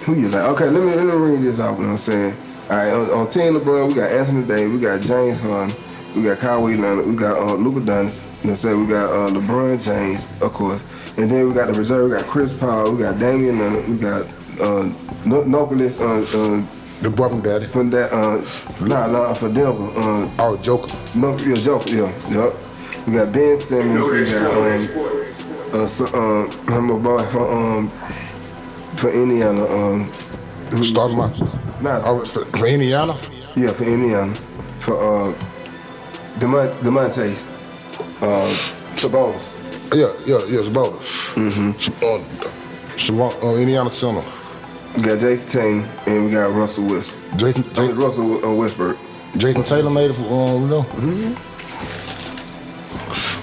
[0.05, 0.43] Who you like?
[0.51, 1.77] Okay, let me let me read this out.
[1.79, 2.37] You know what I'm saying?
[2.71, 5.77] All right, on, on Team LeBron, we got Anthony Davis, we got James Harden,
[6.17, 8.23] we got Kawhi Leonard, we got uh, Luka Doncic.
[8.25, 8.81] You know what I'm saying?
[8.81, 10.81] We got uh, LeBron James, of course,
[11.17, 12.11] and then we got the reserve.
[12.11, 14.27] We got Chris Paul, we got Damian Leonard, we got
[14.61, 14.93] uh,
[15.25, 16.67] Nucleus uh, uh,
[17.03, 17.67] the boy from Daddy.
[17.67, 18.13] from that.
[18.13, 18.39] Uh,
[18.85, 19.89] nah, nah, for Denver.
[19.95, 20.91] Uh, Oh, Joker.
[21.15, 22.57] no, yeah, Joker, yeah, yep.
[23.07, 24.01] We got Ben Simmons.
[24.01, 25.75] No We got um, exploit.
[25.75, 27.89] uh, so, um, my boy for um,
[28.97, 29.65] for Indiana.
[29.65, 30.05] Um,
[30.71, 31.31] who- Start my.
[31.81, 33.15] Nah, Oh, for, for Indiana.
[33.55, 34.35] yeah, for Indiana.
[34.81, 35.35] For uh,
[36.39, 37.35] Demont Demonte,
[38.23, 38.51] uh,
[38.93, 39.41] Sabonis.
[39.95, 40.59] Yeah, yeah, yeah.
[40.59, 40.93] It's about.
[41.37, 42.05] Mm-hmm.
[42.05, 44.25] Uh, Savant, uh, Indiana Center.
[44.97, 47.37] We got Jayson Tatum and we got Russell Westbrook.
[47.39, 48.97] Jason, I mean, Jason, Russell uh, Westbrook.
[49.37, 51.37] Jason Taylor made it for um, you know.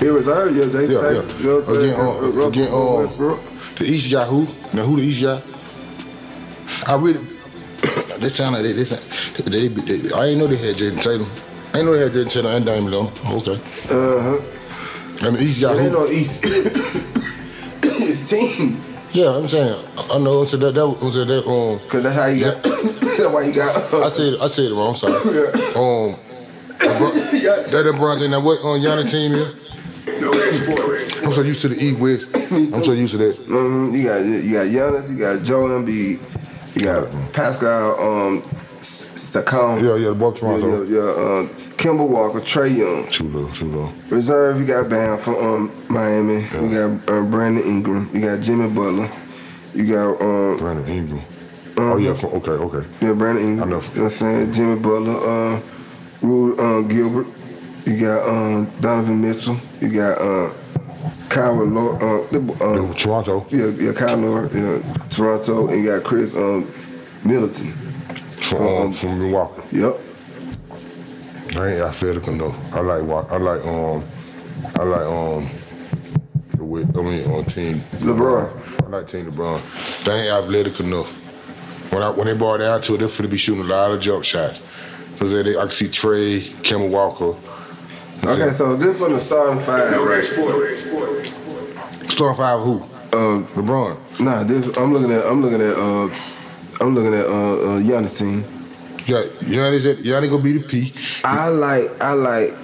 [0.03, 1.29] He retired, yeah, Jason Yeah, Tatum.
[1.29, 1.37] yeah.
[1.37, 1.77] You know I'm?
[1.77, 3.39] Again, uh, Uh, Russell again, uh, Westbrook.
[3.79, 4.41] The East guy who?
[4.75, 5.41] Now who the East guy?
[6.85, 7.19] I really
[8.19, 8.89] this sound like they, this,
[9.45, 11.29] they, they, they, I ain't know they had Jayson Tatum.
[11.73, 13.11] I ain't know they had Jayson Tatum and Dame Lillard.
[13.41, 13.55] Okay.
[13.89, 15.25] Uh-huh.
[15.27, 15.89] And the East guy who?
[15.89, 16.43] no East.
[17.85, 18.79] It's team.
[19.11, 19.75] Yeah, I'm saying
[20.11, 20.43] I know.
[20.45, 21.79] So that that was that um.
[21.87, 22.63] Cause that's how you got.
[22.63, 23.75] that's why you got.
[23.93, 24.95] I said I said it wrong.
[24.95, 25.13] Sorry.
[25.13, 25.51] Yeah.
[25.75, 26.17] Um.
[26.79, 28.31] LeBron- That LeBron thing.
[28.31, 29.55] Now what on Giannis team is?
[30.53, 32.29] I'm so used to the East West.
[32.51, 33.35] I'm so used to that.
[33.37, 36.19] hmm You got you got Giannis, you got Joel Embiid,
[36.75, 38.43] you got Pascal um
[38.81, 39.83] Sakon.
[39.83, 40.83] Yeah, yeah, the both Yeah, Toronto.
[40.83, 43.09] yeah, yeah, um, Kemba Walker, Trae Young.
[43.09, 43.93] Too low, too low.
[44.09, 46.41] Reserve, you got Bam from um, Miami.
[46.61, 48.09] You got uh, Brandon Ingram.
[48.13, 49.09] You got Jimmy Butler.
[49.73, 51.21] You got um, Brandon Ingram.
[51.77, 52.87] Oh yeah, from, okay, okay.
[53.01, 53.67] yeah, Brandon Ingram.
[53.67, 53.79] I know.
[53.81, 54.51] You know what I'm saying?
[54.53, 55.17] Jimmy Butler,
[55.55, 55.61] uh,
[56.21, 57.27] Rudy uh, Gilbert.
[57.85, 59.57] You got um, Donovan Mitchell.
[59.81, 60.53] You got uh,
[61.29, 62.01] Kyle Lord.
[62.01, 62.21] Uh,
[62.63, 63.45] uh, Toronto.
[63.49, 64.53] yeah, yeah, Kyle Lord.
[64.53, 65.67] Yeah, Toronto.
[65.67, 66.71] And you got Khris um,
[67.25, 67.71] Middleton.
[68.41, 69.77] From, um, from Milwaukee.
[69.77, 69.99] Yep.
[71.55, 72.55] I ain't athletic enough.
[72.73, 74.03] I like I like um
[74.75, 75.49] I like um
[76.55, 78.85] the way I mean on team LeBron.
[78.85, 80.03] I like team LeBron.
[80.03, 81.11] They ain't athletic enough.
[81.91, 83.99] When I when they brought down to it, they're finna be shooting a lot of
[83.99, 84.61] jump shots.
[85.15, 87.37] So they, I can see Trae, Kemba Walker.
[88.25, 90.23] Okay, so just from the starting five, right?
[92.09, 92.81] Starting five who?
[93.11, 94.19] Um, LeBron.
[94.19, 95.25] nah, this I'm looking at.
[95.25, 95.75] I'm looking at.
[95.77, 96.09] Uh,
[96.81, 98.43] I'm looking at uh, uh Giannis team.
[99.05, 100.93] Yeah, Giannis, at- Giannis gonna be the P.
[101.23, 101.91] I like.
[102.01, 102.57] I like.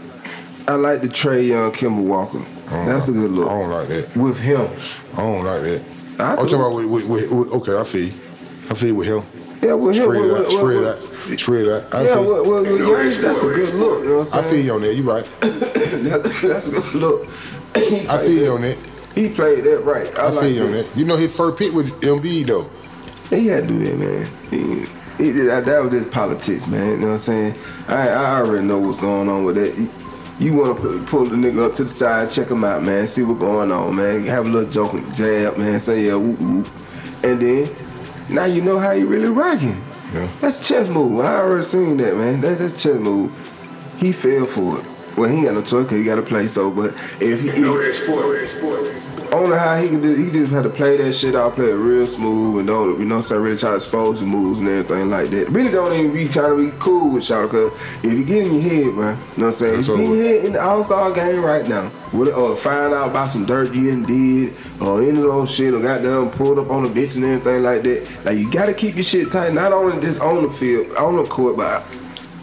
[0.68, 2.46] I like the Trae Young, Kemba Walker.
[2.70, 3.50] That's a good look.
[3.50, 4.16] I don't like that.
[4.16, 4.70] with him.
[5.14, 5.84] I don't like that.
[6.20, 8.14] I I'm talking about with, with, with, with okay, I feel you.
[8.70, 9.39] I feel you with him.
[9.62, 10.04] Yeah, with him.
[10.06, 11.94] Spread with- that, with- spread with- that, spread that.
[11.94, 14.04] I Yeah, feel, with, with, with Giannis, that's a good look.
[14.04, 14.56] You know what I'm I saying?
[14.56, 14.96] feel you on that.
[14.96, 15.30] You right.
[15.42, 17.24] that's, that's a good look.
[18.10, 18.78] I feel you on that.
[19.16, 20.18] He played that right.
[20.18, 20.90] I, I like feel you on that.
[20.96, 22.70] You know his first pick with Embiid though.
[23.30, 24.32] He had to do that, man.
[24.50, 26.92] He, he, that, that was just politics, man.
[26.92, 27.56] You know what I'm saying?
[27.88, 29.78] I, I already know what's going on with that.
[29.78, 29.92] You,
[30.40, 33.06] you want to pull, pull the nigga up to the side, check him out, man.
[33.08, 34.22] See what's going on, man.
[34.24, 35.80] Have a little joke and jab, man.
[35.82, 36.70] Say yeah, whoop whoop,
[37.24, 37.76] and then
[38.30, 39.82] now you know how you really rocking.
[40.14, 40.32] Yeah.
[40.42, 41.20] That's chess move.
[41.20, 42.42] I already seen that, man.
[42.42, 43.32] That, that's chess move.
[43.98, 44.88] He fell for it.
[45.18, 46.48] Well, he ain't got no choice 'cause he got to play.
[46.48, 48.44] So, but if he, No export.
[48.44, 48.88] export.
[48.88, 50.16] I don't know how he can do.
[50.16, 53.06] He just had to play that shit out, play it real smooth, and don't you
[53.06, 55.50] know, so really try to expose the moves and everything like that.
[55.50, 57.72] Really don't even be trying to be cool with y'all, cause
[58.04, 59.80] if you get in your head, bro, you know what I'm saying?
[59.80, 62.56] If you get in your head in the All Star game right now, what, or
[62.56, 66.02] find out about some dirt you done did, or any of those shit, or got
[66.02, 68.26] them pulled up on the bitch and everything like that.
[68.26, 71.24] Like you gotta keep your shit tight, not only just on the field, on the
[71.26, 71.84] court, but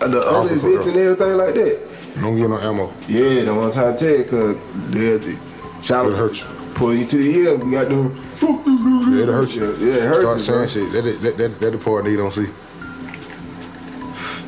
[0.02, 1.88] uh, the other the court, and everything like that.
[2.20, 2.92] Don't get no ammo.
[3.08, 6.55] Yeah, the one trying to tell you, cause they'll shout It'll hurt you.
[6.76, 7.56] Pull you to the ear.
[7.56, 8.14] We got them.
[8.34, 9.20] Fuck you, dude.
[9.22, 9.74] It'll hurt you.
[9.78, 10.44] Yeah, it hurts.
[10.44, 10.92] Start you, saying shit.
[10.92, 12.48] That, that, that, that the part they don't see.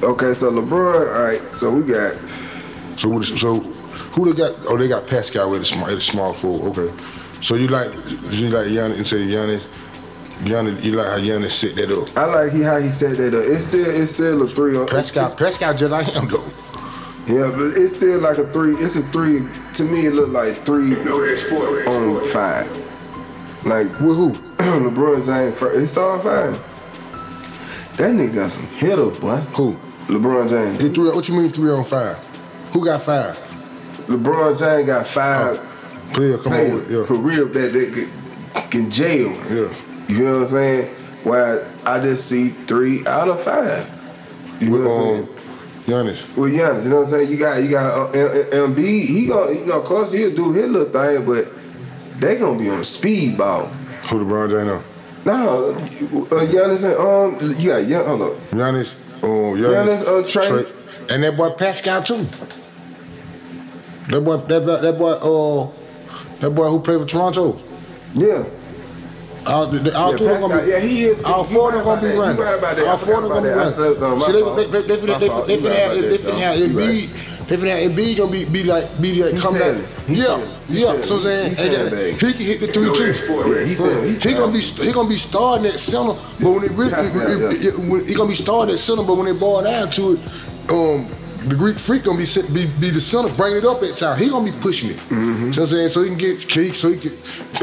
[0.05, 1.17] Okay, so LeBron.
[1.17, 2.19] All right, so we got.
[2.97, 3.61] So so
[4.15, 4.59] who they got?
[4.69, 6.69] Oh, they got Pascal with a small, at a small four.
[6.69, 6.93] Okay.
[7.41, 9.67] So you like you like Giannis and say Giannis,
[10.41, 10.85] Giannis.
[10.85, 12.15] You like how Giannis set that up.
[12.15, 13.31] I like he how he said that.
[13.31, 13.41] Though.
[13.41, 14.77] It's still it's still a three.
[14.77, 16.45] On, Pascal, Pascal just like him though.
[17.29, 18.75] Yeah, but it's still like a three.
[18.77, 19.47] It's a three.
[19.75, 20.97] To me, it looked like three
[21.87, 22.67] on five.
[23.65, 24.33] Like With who?
[24.33, 27.97] LeBron James, fir- he started five.
[27.99, 29.37] That nigga got some hitters, boy.
[29.57, 29.75] Who?
[30.07, 30.83] LeBron James.
[30.83, 31.11] He three.
[31.11, 32.17] What you mean three on five?
[32.73, 33.37] Who got five?
[34.07, 35.69] LeBron James got five
[36.13, 37.05] Player, come players on yeah.
[37.05, 39.33] for real that they could, can jail.
[39.51, 39.75] Yeah.
[40.09, 40.95] You know what I'm saying?
[41.25, 43.95] While I just see three out of five.
[44.61, 45.38] You know With what I'm um, saying?
[45.89, 46.37] Giannis.
[46.37, 47.31] With Giannis, you know what I'm saying?
[47.31, 49.01] You got you got uh, M- M- Embiid.
[49.07, 51.51] He gonna you know of course he'll do his little thing, but
[52.21, 53.67] they gonna be on a speed ball.
[54.11, 54.85] Who LeBron James know?
[55.25, 58.51] No, uh, Giannis and um, you got Gian, hold up.
[58.51, 58.95] Giannis.
[59.23, 60.03] Oh, Giannis.
[60.03, 60.23] Giannis, uh,
[60.67, 61.11] Trae.
[61.11, 62.27] And that boy Pascal too.
[64.11, 65.71] That boy, that boy, that boy, uh,
[66.41, 67.59] that boy who played for Toronto.
[68.15, 68.45] Yeah.
[69.49, 70.71] All, the, all Yeah, two them gonna be.
[70.71, 71.23] yeah, he is.
[71.25, 72.19] All four them gonna be that.
[72.19, 72.41] running.
[72.41, 72.87] Right about that.
[72.87, 73.67] All four forgot gonna be about that.
[73.67, 74.21] I slept on running.
[74.21, 75.47] See, they, they, they, they, finna- they, fault.
[75.49, 76.57] they, You finna have, they finna have.
[76.57, 77.09] Embiid.
[77.49, 79.77] They finna have Embiid gonna be be like be like He come back.
[80.07, 80.65] Yeah, said it.
[80.69, 81.01] He yeah.
[81.01, 82.21] So I'm saying He said and it, then babe.
[82.21, 83.47] he can hit the three export.
[83.49, 86.13] Yeah, he said he, gonna be he gonna be starting at center,
[86.45, 89.03] but when it really Yeah, yeah, it- it- when- he gonna be starting at center,
[89.03, 90.21] but when they ball down to it,
[90.71, 91.09] um,
[91.47, 94.19] the Greek freak gonna be sit- be, be the center, bring it up at time.
[94.19, 94.97] He gonna be pushing it.
[95.09, 95.53] Mm-hmm.
[95.53, 97.13] So I'm saying so he can get he- so he can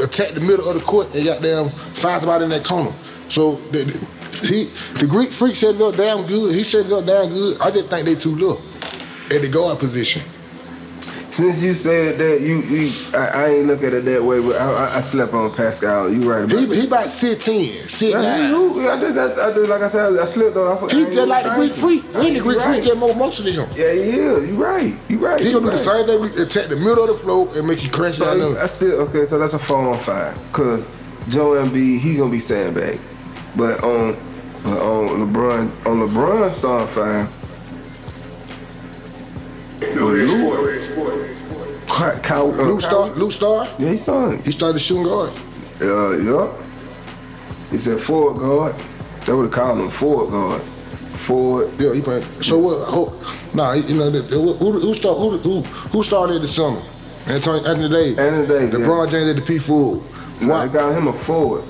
[0.02, 2.92] attack the middle of the court and goddamn find somebody in that corner.
[3.28, 4.64] So the, the- he
[5.00, 6.54] the Greek freak set it damn good.
[6.54, 7.60] He set it damn good.
[7.60, 8.60] I just think they too little
[9.34, 10.22] at the guard position.
[11.36, 14.56] Since you said that, you, you I, I ain't look at it that way, but
[14.58, 16.10] I, I, I slept on Pascal.
[16.10, 16.74] You right about He, that.
[16.74, 18.50] he about sit ten, sit nine.
[18.52, 20.66] you- I did, I, I did, like I said, I slipped on.
[20.66, 22.02] I, forgot- He I just like the Greek freak.
[22.12, 22.18] to.
[22.18, 22.84] Really, the Greek You freak right.
[22.84, 23.66] get more motion than him.
[23.76, 24.94] Yeah, yeah, you right.
[25.10, 25.38] You right.
[25.38, 26.20] He you gonna do the same thing.
[26.22, 28.62] We attack the middle of the floor and make you crash down So there.
[28.62, 29.26] I still okay.
[29.26, 30.34] So that's a four on five.
[30.54, 30.86] Cause
[31.28, 32.98] Joe Embiid, he gonna be sandbag.
[33.56, 34.14] But on,
[34.62, 37.28] but on LeBron, on LeBron starting five,
[39.96, 40.66] No Well, export.
[40.66, 40.75] export.
[41.96, 44.40] Ky- Ky- uh, Luke Star, Luke Star, Yeah, he started.
[44.44, 45.32] he started shooting guard.
[45.80, 46.58] Uh, yup.
[47.70, 48.74] He said forward guard.
[49.24, 50.62] They would call him forward guard.
[51.26, 51.72] Forward.
[51.80, 52.22] Yeah, he played.
[52.44, 52.88] So what?
[52.92, 56.82] Who, nah, you know who who start who who who started the summer?
[57.26, 58.18] Anthony Anthony Davis.
[58.18, 59.96] Anthony Davis, LeBron James at the P four.
[60.40, 60.66] Nah, Why?
[60.66, 61.64] they got him a forward.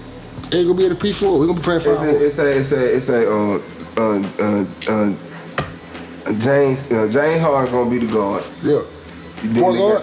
[0.52, 1.40] He gonna be at the P four.
[1.40, 3.60] He gonna be playing a, it's a, it's a, it's a, uh,
[3.96, 8.44] uh, uh, uh, James, uh, James Harden gonna be the guard.
[8.62, 8.82] Yeah.
[9.58, 10.02] Point guard.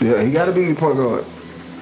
[0.00, 1.24] Yeah, he got to be the point guard.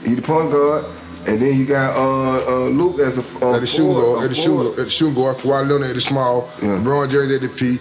[0.05, 0.85] He the point guard,
[1.27, 4.29] and then you got uh, uh, Luke as a uh, At the shooting guard, at
[4.31, 6.68] the shooting guard, at the shooting guard, Kawhi Leonard at the small, Yeah.
[6.79, 7.79] LeBron James at the P,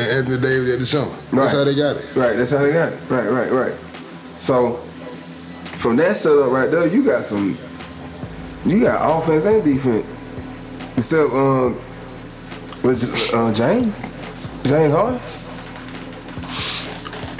[0.00, 1.08] and Anthony Davis at the center.
[1.10, 1.50] That's Right.
[1.50, 2.06] how they got it.
[2.14, 3.00] Right, that's how they got it.
[3.08, 3.78] Right, right, right.
[4.36, 4.76] So
[5.78, 7.58] from that setup right there, you got some.
[8.64, 10.06] You got offense and defense.
[10.96, 11.80] Except um,
[12.82, 13.94] with uh, James.
[14.64, 15.20] James Harden.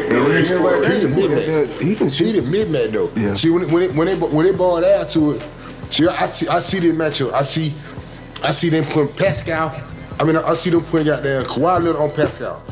[0.04, 1.68] And he, right He the he, mid-man.
[1.80, 2.32] he, he can He shoot.
[2.42, 3.10] the mid man though.
[3.16, 3.34] Yeah.
[3.34, 5.48] See when it, when it, when they when they ball down to it,
[5.84, 7.32] see I see I see this matchup.
[7.32, 7.72] I see
[8.42, 9.70] I see them putting Pascal.
[10.18, 12.62] I mean I see them putting goddamn Kawhi Leonard on Pascal.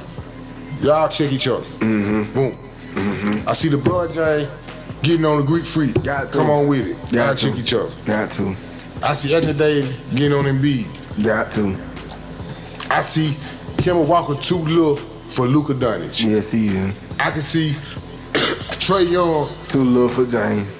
[0.80, 1.64] Y'all check each other.
[1.64, 2.32] Mm-hmm.
[2.32, 2.52] Boom.
[3.48, 4.50] I see the blood James
[5.02, 6.02] getting on the Greek freak.
[6.04, 6.38] Got to.
[6.38, 6.96] Come on with it.
[7.12, 7.48] Y'all Got to.
[7.50, 7.90] check each other.
[8.04, 8.48] Got to.
[9.02, 11.22] I see Anthony Davis getting on Embiid.
[11.24, 11.70] Got to.
[12.90, 13.30] I see
[13.82, 16.24] Kemba Walker too little for Luka Doncic.
[16.28, 16.94] Yes, he is.
[17.20, 17.72] I can see
[18.78, 20.74] Trae Young Too little for James.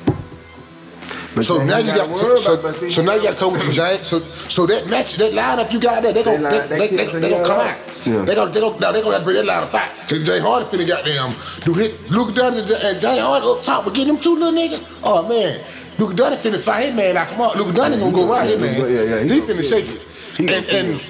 [1.35, 3.39] But So now you gotta so, so, about- but see, so now you got to
[3.39, 4.09] come with your Giants.
[4.09, 6.79] So so that match that lineup you got there, they gonna They they, they, they
[6.79, 7.79] they, keep they, saying gonna come out.
[8.07, 8.25] Yeah.
[8.25, 10.09] They gonna they gonna now they gonna bring that lineup back.
[10.09, 13.95] Cause Jay Harden finna goddamn do hit Luka Doncic and Jay Harden up top, but
[13.95, 14.83] get them two little niggas.
[15.05, 15.61] Oh man,
[15.99, 17.57] Luka Doncic finna fight him man like come on.
[17.59, 18.75] Luka Doncic gonna go right here man.
[18.81, 20.03] Yeah, yeah, he finna shake it.
[20.41, 21.03] And and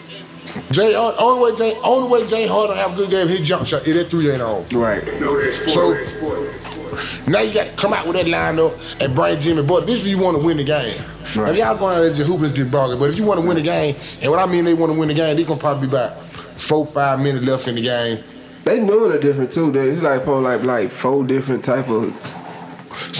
[0.70, 3.66] Jay Harden, only way Jay only way Jay Harden have a good game, his jump
[3.66, 4.64] shot, if that three ain't on.
[4.74, 4.78] Oh.
[4.78, 5.04] Right.
[5.04, 6.06] That's sport.
[6.06, 9.86] So- Now you got to come out with that lineup and bring Jimmy Butler.
[9.86, 11.00] This is if you want to win the game.
[11.36, 11.52] Right.
[11.52, 13.56] If y'all going out there just hooping just bargain, but if you want to win
[13.56, 15.86] the game, and what I mean they want to win the game, they gonna probably
[15.86, 16.16] be about
[16.60, 18.24] four five minutes left in the game.
[18.64, 19.70] They doing it different too.
[19.70, 22.12] They- It's like probably like like four different type of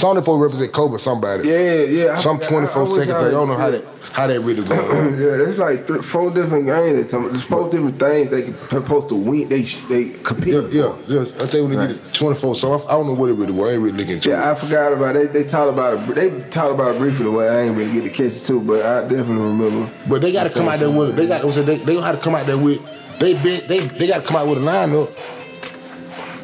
[0.02, 1.48] of them represent Kobe, somebody.
[1.48, 2.12] yeah yeah.
[2.14, 3.70] I Some forgot- I- I 24 wish They don't know how yeah.
[3.78, 3.84] that
[4.18, 4.74] how that really go?
[4.74, 7.08] yeah, there's like three, four different games.
[7.08, 9.48] Some, there's four different things they supposed to win.
[9.48, 10.54] They they compete.
[10.54, 11.20] yeah, yeah, yeah.
[11.20, 11.88] I think when they Right.
[11.90, 13.70] get it 24, so I, I don't know what it really was.
[13.70, 14.52] I ain't really looking into Yeah, it.
[14.52, 15.32] I forgot about it.
[15.32, 16.14] They, they talked about it.
[16.16, 17.24] They talked about it briefly.
[17.26, 19.88] The way I ain't really get to catch it too, but I definitely remember.
[20.08, 21.14] But they got to come out there with.
[21.14, 21.42] They got.
[21.42, 22.82] They they they gonna have to come out there with.
[23.20, 25.16] They be, they they got to come out with a lineup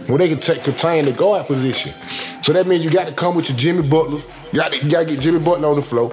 [0.08, 1.92] where they can take contain the guard position.
[2.42, 4.20] So that means you got to come with your Jimmy Butler.
[4.52, 6.12] You got to, you got to get Jimmy Butler on the floor.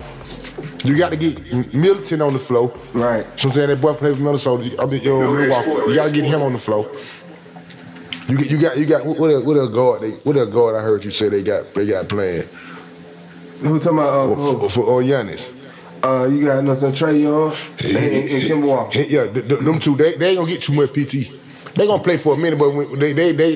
[0.83, 1.39] You got to get
[1.73, 2.73] Middleton on the floor.
[2.93, 3.25] Right.
[3.39, 4.75] So I'm saying that boy played for Minnesota.
[4.81, 5.89] I mean, uh, Milwaukee.
[5.89, 6.91] You got to get him on the floor.
[8.27, 9.05] You get, you got, you got.
[9.05, 10.01] What a, what a guard?
[10.01, 10.75] They, what a guard?
[10.75, 12.47] I heard you say they got, they got playing
[13.59, 14.31] Who talking about?
[14.31, 14.59] Uh, for, who?
[14.61, 15.53] for, for uh, Giannis.
[16.03, 18.99] Uh, you got nothing Trae Young and, and, and Kemba Walker.
[18.99, 21.29] Yeah, th- th- them two, they, they ain't gonna get too much PT.
[21.75, 23.51] They gonna play for a minute, but when they they they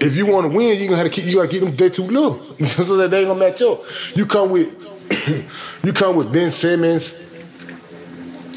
[0.00, 1.88] if you want to win, you gonna have to keep you gotta keep them they
[1.88, 2.42] too little.
[2.66, 3.80] so that they ain't gonna match up.
[4.14, 4.85] You come with
[5.84, 7.14] you come with Ben Simmons.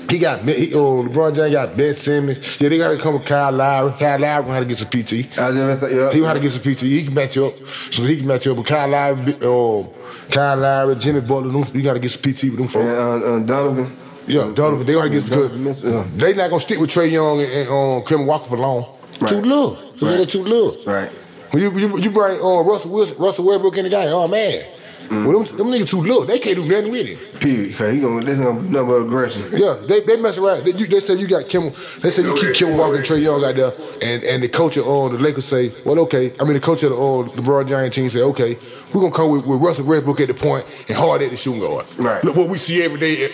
[0.10, 2.60] He got he, oh, LeBron James got Ben Simmons.
[2.60, 3.92] Yeah, they gotta come with Kyle Lowry.
[3.92, 5.38] Kyle Lowry gonna have to get some PT.
[5.38, 6.12] I was say, yeah.
[6.12, 6.82] He gonna have to get some PT.
[6.82, 7.58] He can match you up,
[7.92, 9.34] so he can match you up with Kyle Lowry.
[9.44, 9.90] Um,
[10.32, 11.52] Kyle Lowry, Jimmy Butler.
[11.52, 12.86] them- You gotta get some PT with them folks.
[12.86, 13.98] and uh, uh, Donovan.
[14.26, 15.52] Yeah, Donovan, they gonna get good.
[15.84, 16.08] Yeah.
[16.16, 18.98] They not gonna stick with Trae Young and, and um, Kevin Walker for long.
[19.20, 19.30] Right.
[19.30, 19.76] Too little.
[20.02, 20.18] Right.
[20.18, 20.92] they too little.
[20.92, 21.10] Right.
[21.52, 24.62] When you, you, you bring uh, Russell Wilson, Russell Westbrook in the game, oh man.
[25.10, 25.26] Mm.
[25.26, 26.24] Well, them, them niggas too little.
[26.24, 27.40] They can't do nothing with it.
[27.40, 27.76] Period.
[27.76, 29.42] Cause he gonna this gonna be nothing but aggression.
[29.52, 30.66] Yeah, they, they mess around.
[30.66, 31.72] They, you, they said you got Kim.
[32.02, 33.72] They said you keep Kim Walker and Trae Young out there,
[34.04, 36.32] and, and the coach of uh, the Lakers say, well, okay.
[36.40, 38.56] I mean, the coach of the uh, LeBron Giant team say, okay,
[38.94, 41.62] we're gonna come with, with Russell Westbrook at the point and hard at the shooting
[41.62, 41.88] guard.
[41.98, 42.24] Right.
[42.24, 43.30] Look what we see every day.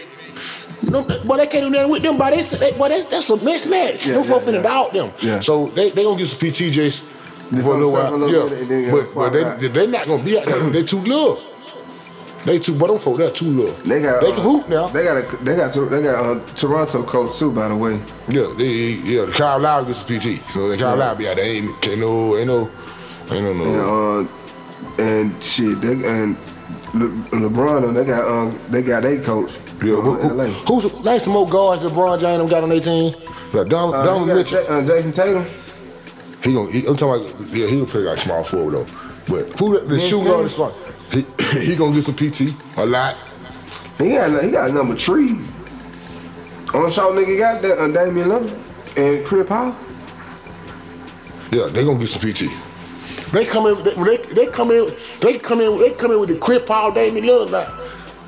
[0.83, 2.17] No, but they can't do nothing with them.
[2.17, 4.07] But they, they, but they, that's a mismatch.
[4.07, 4.61] Yeah, folks yeah, yeah.
[4.61, 5.11] dog them.
[5.21, 5.39] Yeah.
[5.41, 7.01] So they they gonna get some PTJs
[7.63, 8.31] for a little while.
[8.31, 9.59] yeah, bit, and then but, but they back.
[9.59, 10.69] they not gonna be out there.
[10.69, 11.54] They too little.
[12.45, 13.73] They too, but them folk they're too little.
[13.83, 14.87] They got they uh, can hoop now.
[14.87, 17.99] They got a they got they got uh, Toronto coach too, by the way.
[18.29, 19.31] Yeah, they, yeah.
[19.31, 21.45] Kyle Lowry gets a PT, so the Kyle Lowry be out there.
[21.45, 22.69] Ain't, ain't no, ain't no,
[23.31, 24.19] ain't no, no.
[24.19, 24.29] And
[24.99, 26.37] uh, and shit, they and
[26.93, 27.07] Le,
[27.49, 29.57] LeBron they got uh, they got their coach.
[29.83, 30.45] yeah, uh, who, who, LA.
[30.45, 33.13] who's name some more guards LeBron James got on their team?
[33.53, 34.59] Like Don, Uh, got Mitchell.
[34.69, 35.45] Uh, Jayson Tatum.
[36.43, 38.85] He gonna, he, I'm talking about, yeah, he gonna play like small forward though.
[39.27, 40.75] But who the, the shooting guard is smart?
[41.11, 41.25] He,
[41.59, 43.17] he gonna get some PT a lot.
[43.97, 45.31] He got he got number three.
[46.73, 49.75] On show nigga got that uh, Damian Lillard and Chris Paul.
[51.51, 52.51] Yeah, they gonna get some PT.
[53.31, 54.91] They come in, they, they, they come in,
[55.21, 57.81] they come in, they come in with the Crip Paul Damian Lillard now.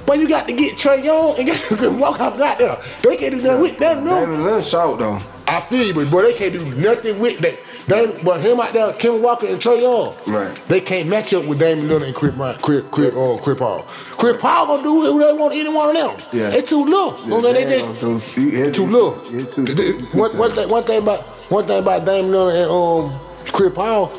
[0.06, 2.80] But you got to get Trae Young and get walk off out there.
[3.04, 4.22] They can't do nothing with them, no.
[4.22, 5.37] Damian Lillard short though.
[5.50, 7.58] I feel you, but boy, they can't do nothing with that.
[7.88, 10.54] They, but him out there, Kim Walker and Trae Young, Right.
[10.68, 13.84] They can't match up with Damian Lillard and Crip, Crip, Crip, uh, Crip Paul.
[14.18, 16.28] Crip Paul gonna do who they want, either one of them.
[16.34, 16.50] Yeah.
[16.50, 17.18] They too little.
[17.24, 17.70] You know what I'm saying?
[17.70, 19.14] they just Those- he- he- too little.
[19.16, 23.20] too- too one, one, thing, one thing about one thing about Damian Lillard and um,
[23.54, 24.12] Crip Paul,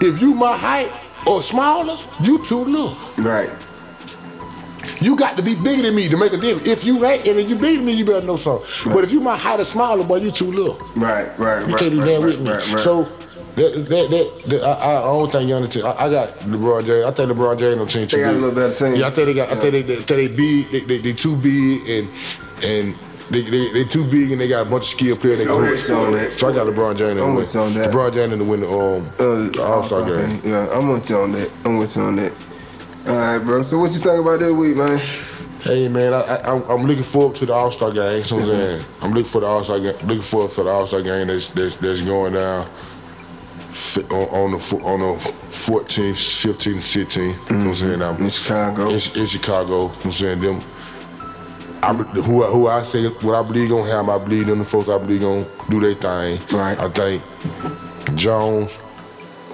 [0.00, 0.90] if you my height
[1.26, 2.96] or smaller, you too little.
[3.18, 3.50] Right.
[5.00, 6.66] You got to be bigger than me to make a difference.
[6.66, 8.92] If you ain't, and if you bigger than me, you better know something.
[8.92, 10.78] But if you my height or smaller, boy, you too little.
[10.96, 11.36] Right.
[11.38, 11.60] Right.
[11.66, 12.50] You right, can't do right, that right, with me.
[12.50, 12.78] Right, right.
[12.78, 13.04] So
[13.56, 15.84] that, that, that, I, I don't think y'all team.
[15.84, 17.04] I, I got LeBron James.
[17.04, 18.42] I think LeBron James on team too They got a big.
[18.42, 19.00] little better team.
[19.00, 19.50] Yeah, I think they got.
[19.50, 20.70] I think they, they, think they big.
[20.70, 22.08] They, they, they too big and
[22.62, 22.96] and
[23.30, 25.38] they, they, they too big and they got a bunch of skilled players.
[25.38, 26.38] They I'm go on that.
[26.38, 27.90] So I got LeBron James in the I'm with you on that.
[27.90, 30.40] LeBron James in the win the um Uh, All Star game.
[30.44, 31.50] Yeah, I'm with you on that.
[31.64, 32.32] I'm with you on that.
[33.08, 33.62] All right, bro.
[33.62, 34.98] So what you think about this week, man?
[35.62, 38.22] Hey man, I, I, I'm, I'm looking forward to the All Star game.
[38.22, 39.96] So I'm saying I'm looking for the All Star game.
[40.06, 44.82] Looking forward for the All Star game that's, that's that's going down on, on the
[44.84, 45.14] on the
[45.48, 47.16] 14th, 15th, 16th.
[47.16, 47.72] You know what I'm mm-hmm.
[47.72, 48.02] saying?
[48.02, 48.88] I'm, In Chicago.
[48.88, 49.64] in, in Chicago.
[49.64, 50.60] You know what I'm saying them.
[51.82, 54.64] I, who, I- who I say what I believe gonna happen, I believe them the
[54.66, 56.40] folks I believe gonna do their thing.
[56.56, 56.78] Right.
[56.78, 57.22] I think
[58.16, 58.76] Jones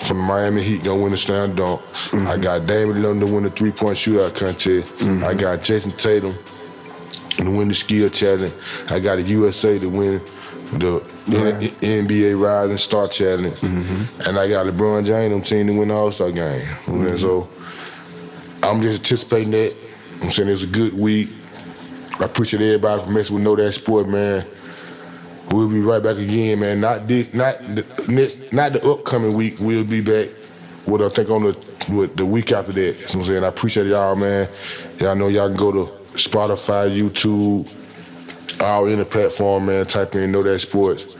[0.08, 1.80] from the Miami Heat gonna win the slam dunk.
[1.80, 2.26] Mm-hmm.
[2.28, 4.94] I got Damian Lillard to win the three point shootout contest.
[4.96, 5.24] Mm-hmm.
[5.24, 6.36] I got Jayson Tatum
[7.36, 8.52] to win the skill challenge.
[8.90, 10.22] I got the USA to win
[10.72, 11.60] the N-
[12.04, 14.22] NBA Rising Star Challenge, mm-hmm.
[14.22, 16.66] and I got LeBron James team to win the All Star game.
[16.86, 17.48] And so
[18.62, 19.76] I'm just anticipating that.
[20.22, 21.30] I'm saying it was a good week.
[22.18, 24.46] I appreciate everybody for messing with Know That Sport, man.
[25.50, 26.80] We'll be right back again, man.
[26.80, 29.56] Not this, not the next, not the upcoming week.
[29.60, 30.30] We'll be back.
[30.86, 32.80] What I think on the the week after that.
[32.80, 34.48] You know what I'm saying I appreciate y'all, man.
[34.98, 37.70] Y'all know y'all can go to Spotify, YouTube,
[38.60, 39.86] all in the platform, man.
[39.86, 41.16] Type in Know That Sports.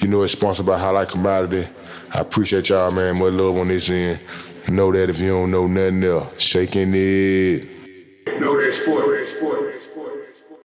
[0.00, 1.68] You know it's sponsored by Highlight Commodity.
[2.12, 3.18] I appreciate y'all, man.
[3.18, 4.20] Much love on this end.
[4.68, 7.66] Know that if you don't know nothing else, shaking it.
[8.40, 9.17] Know that sport.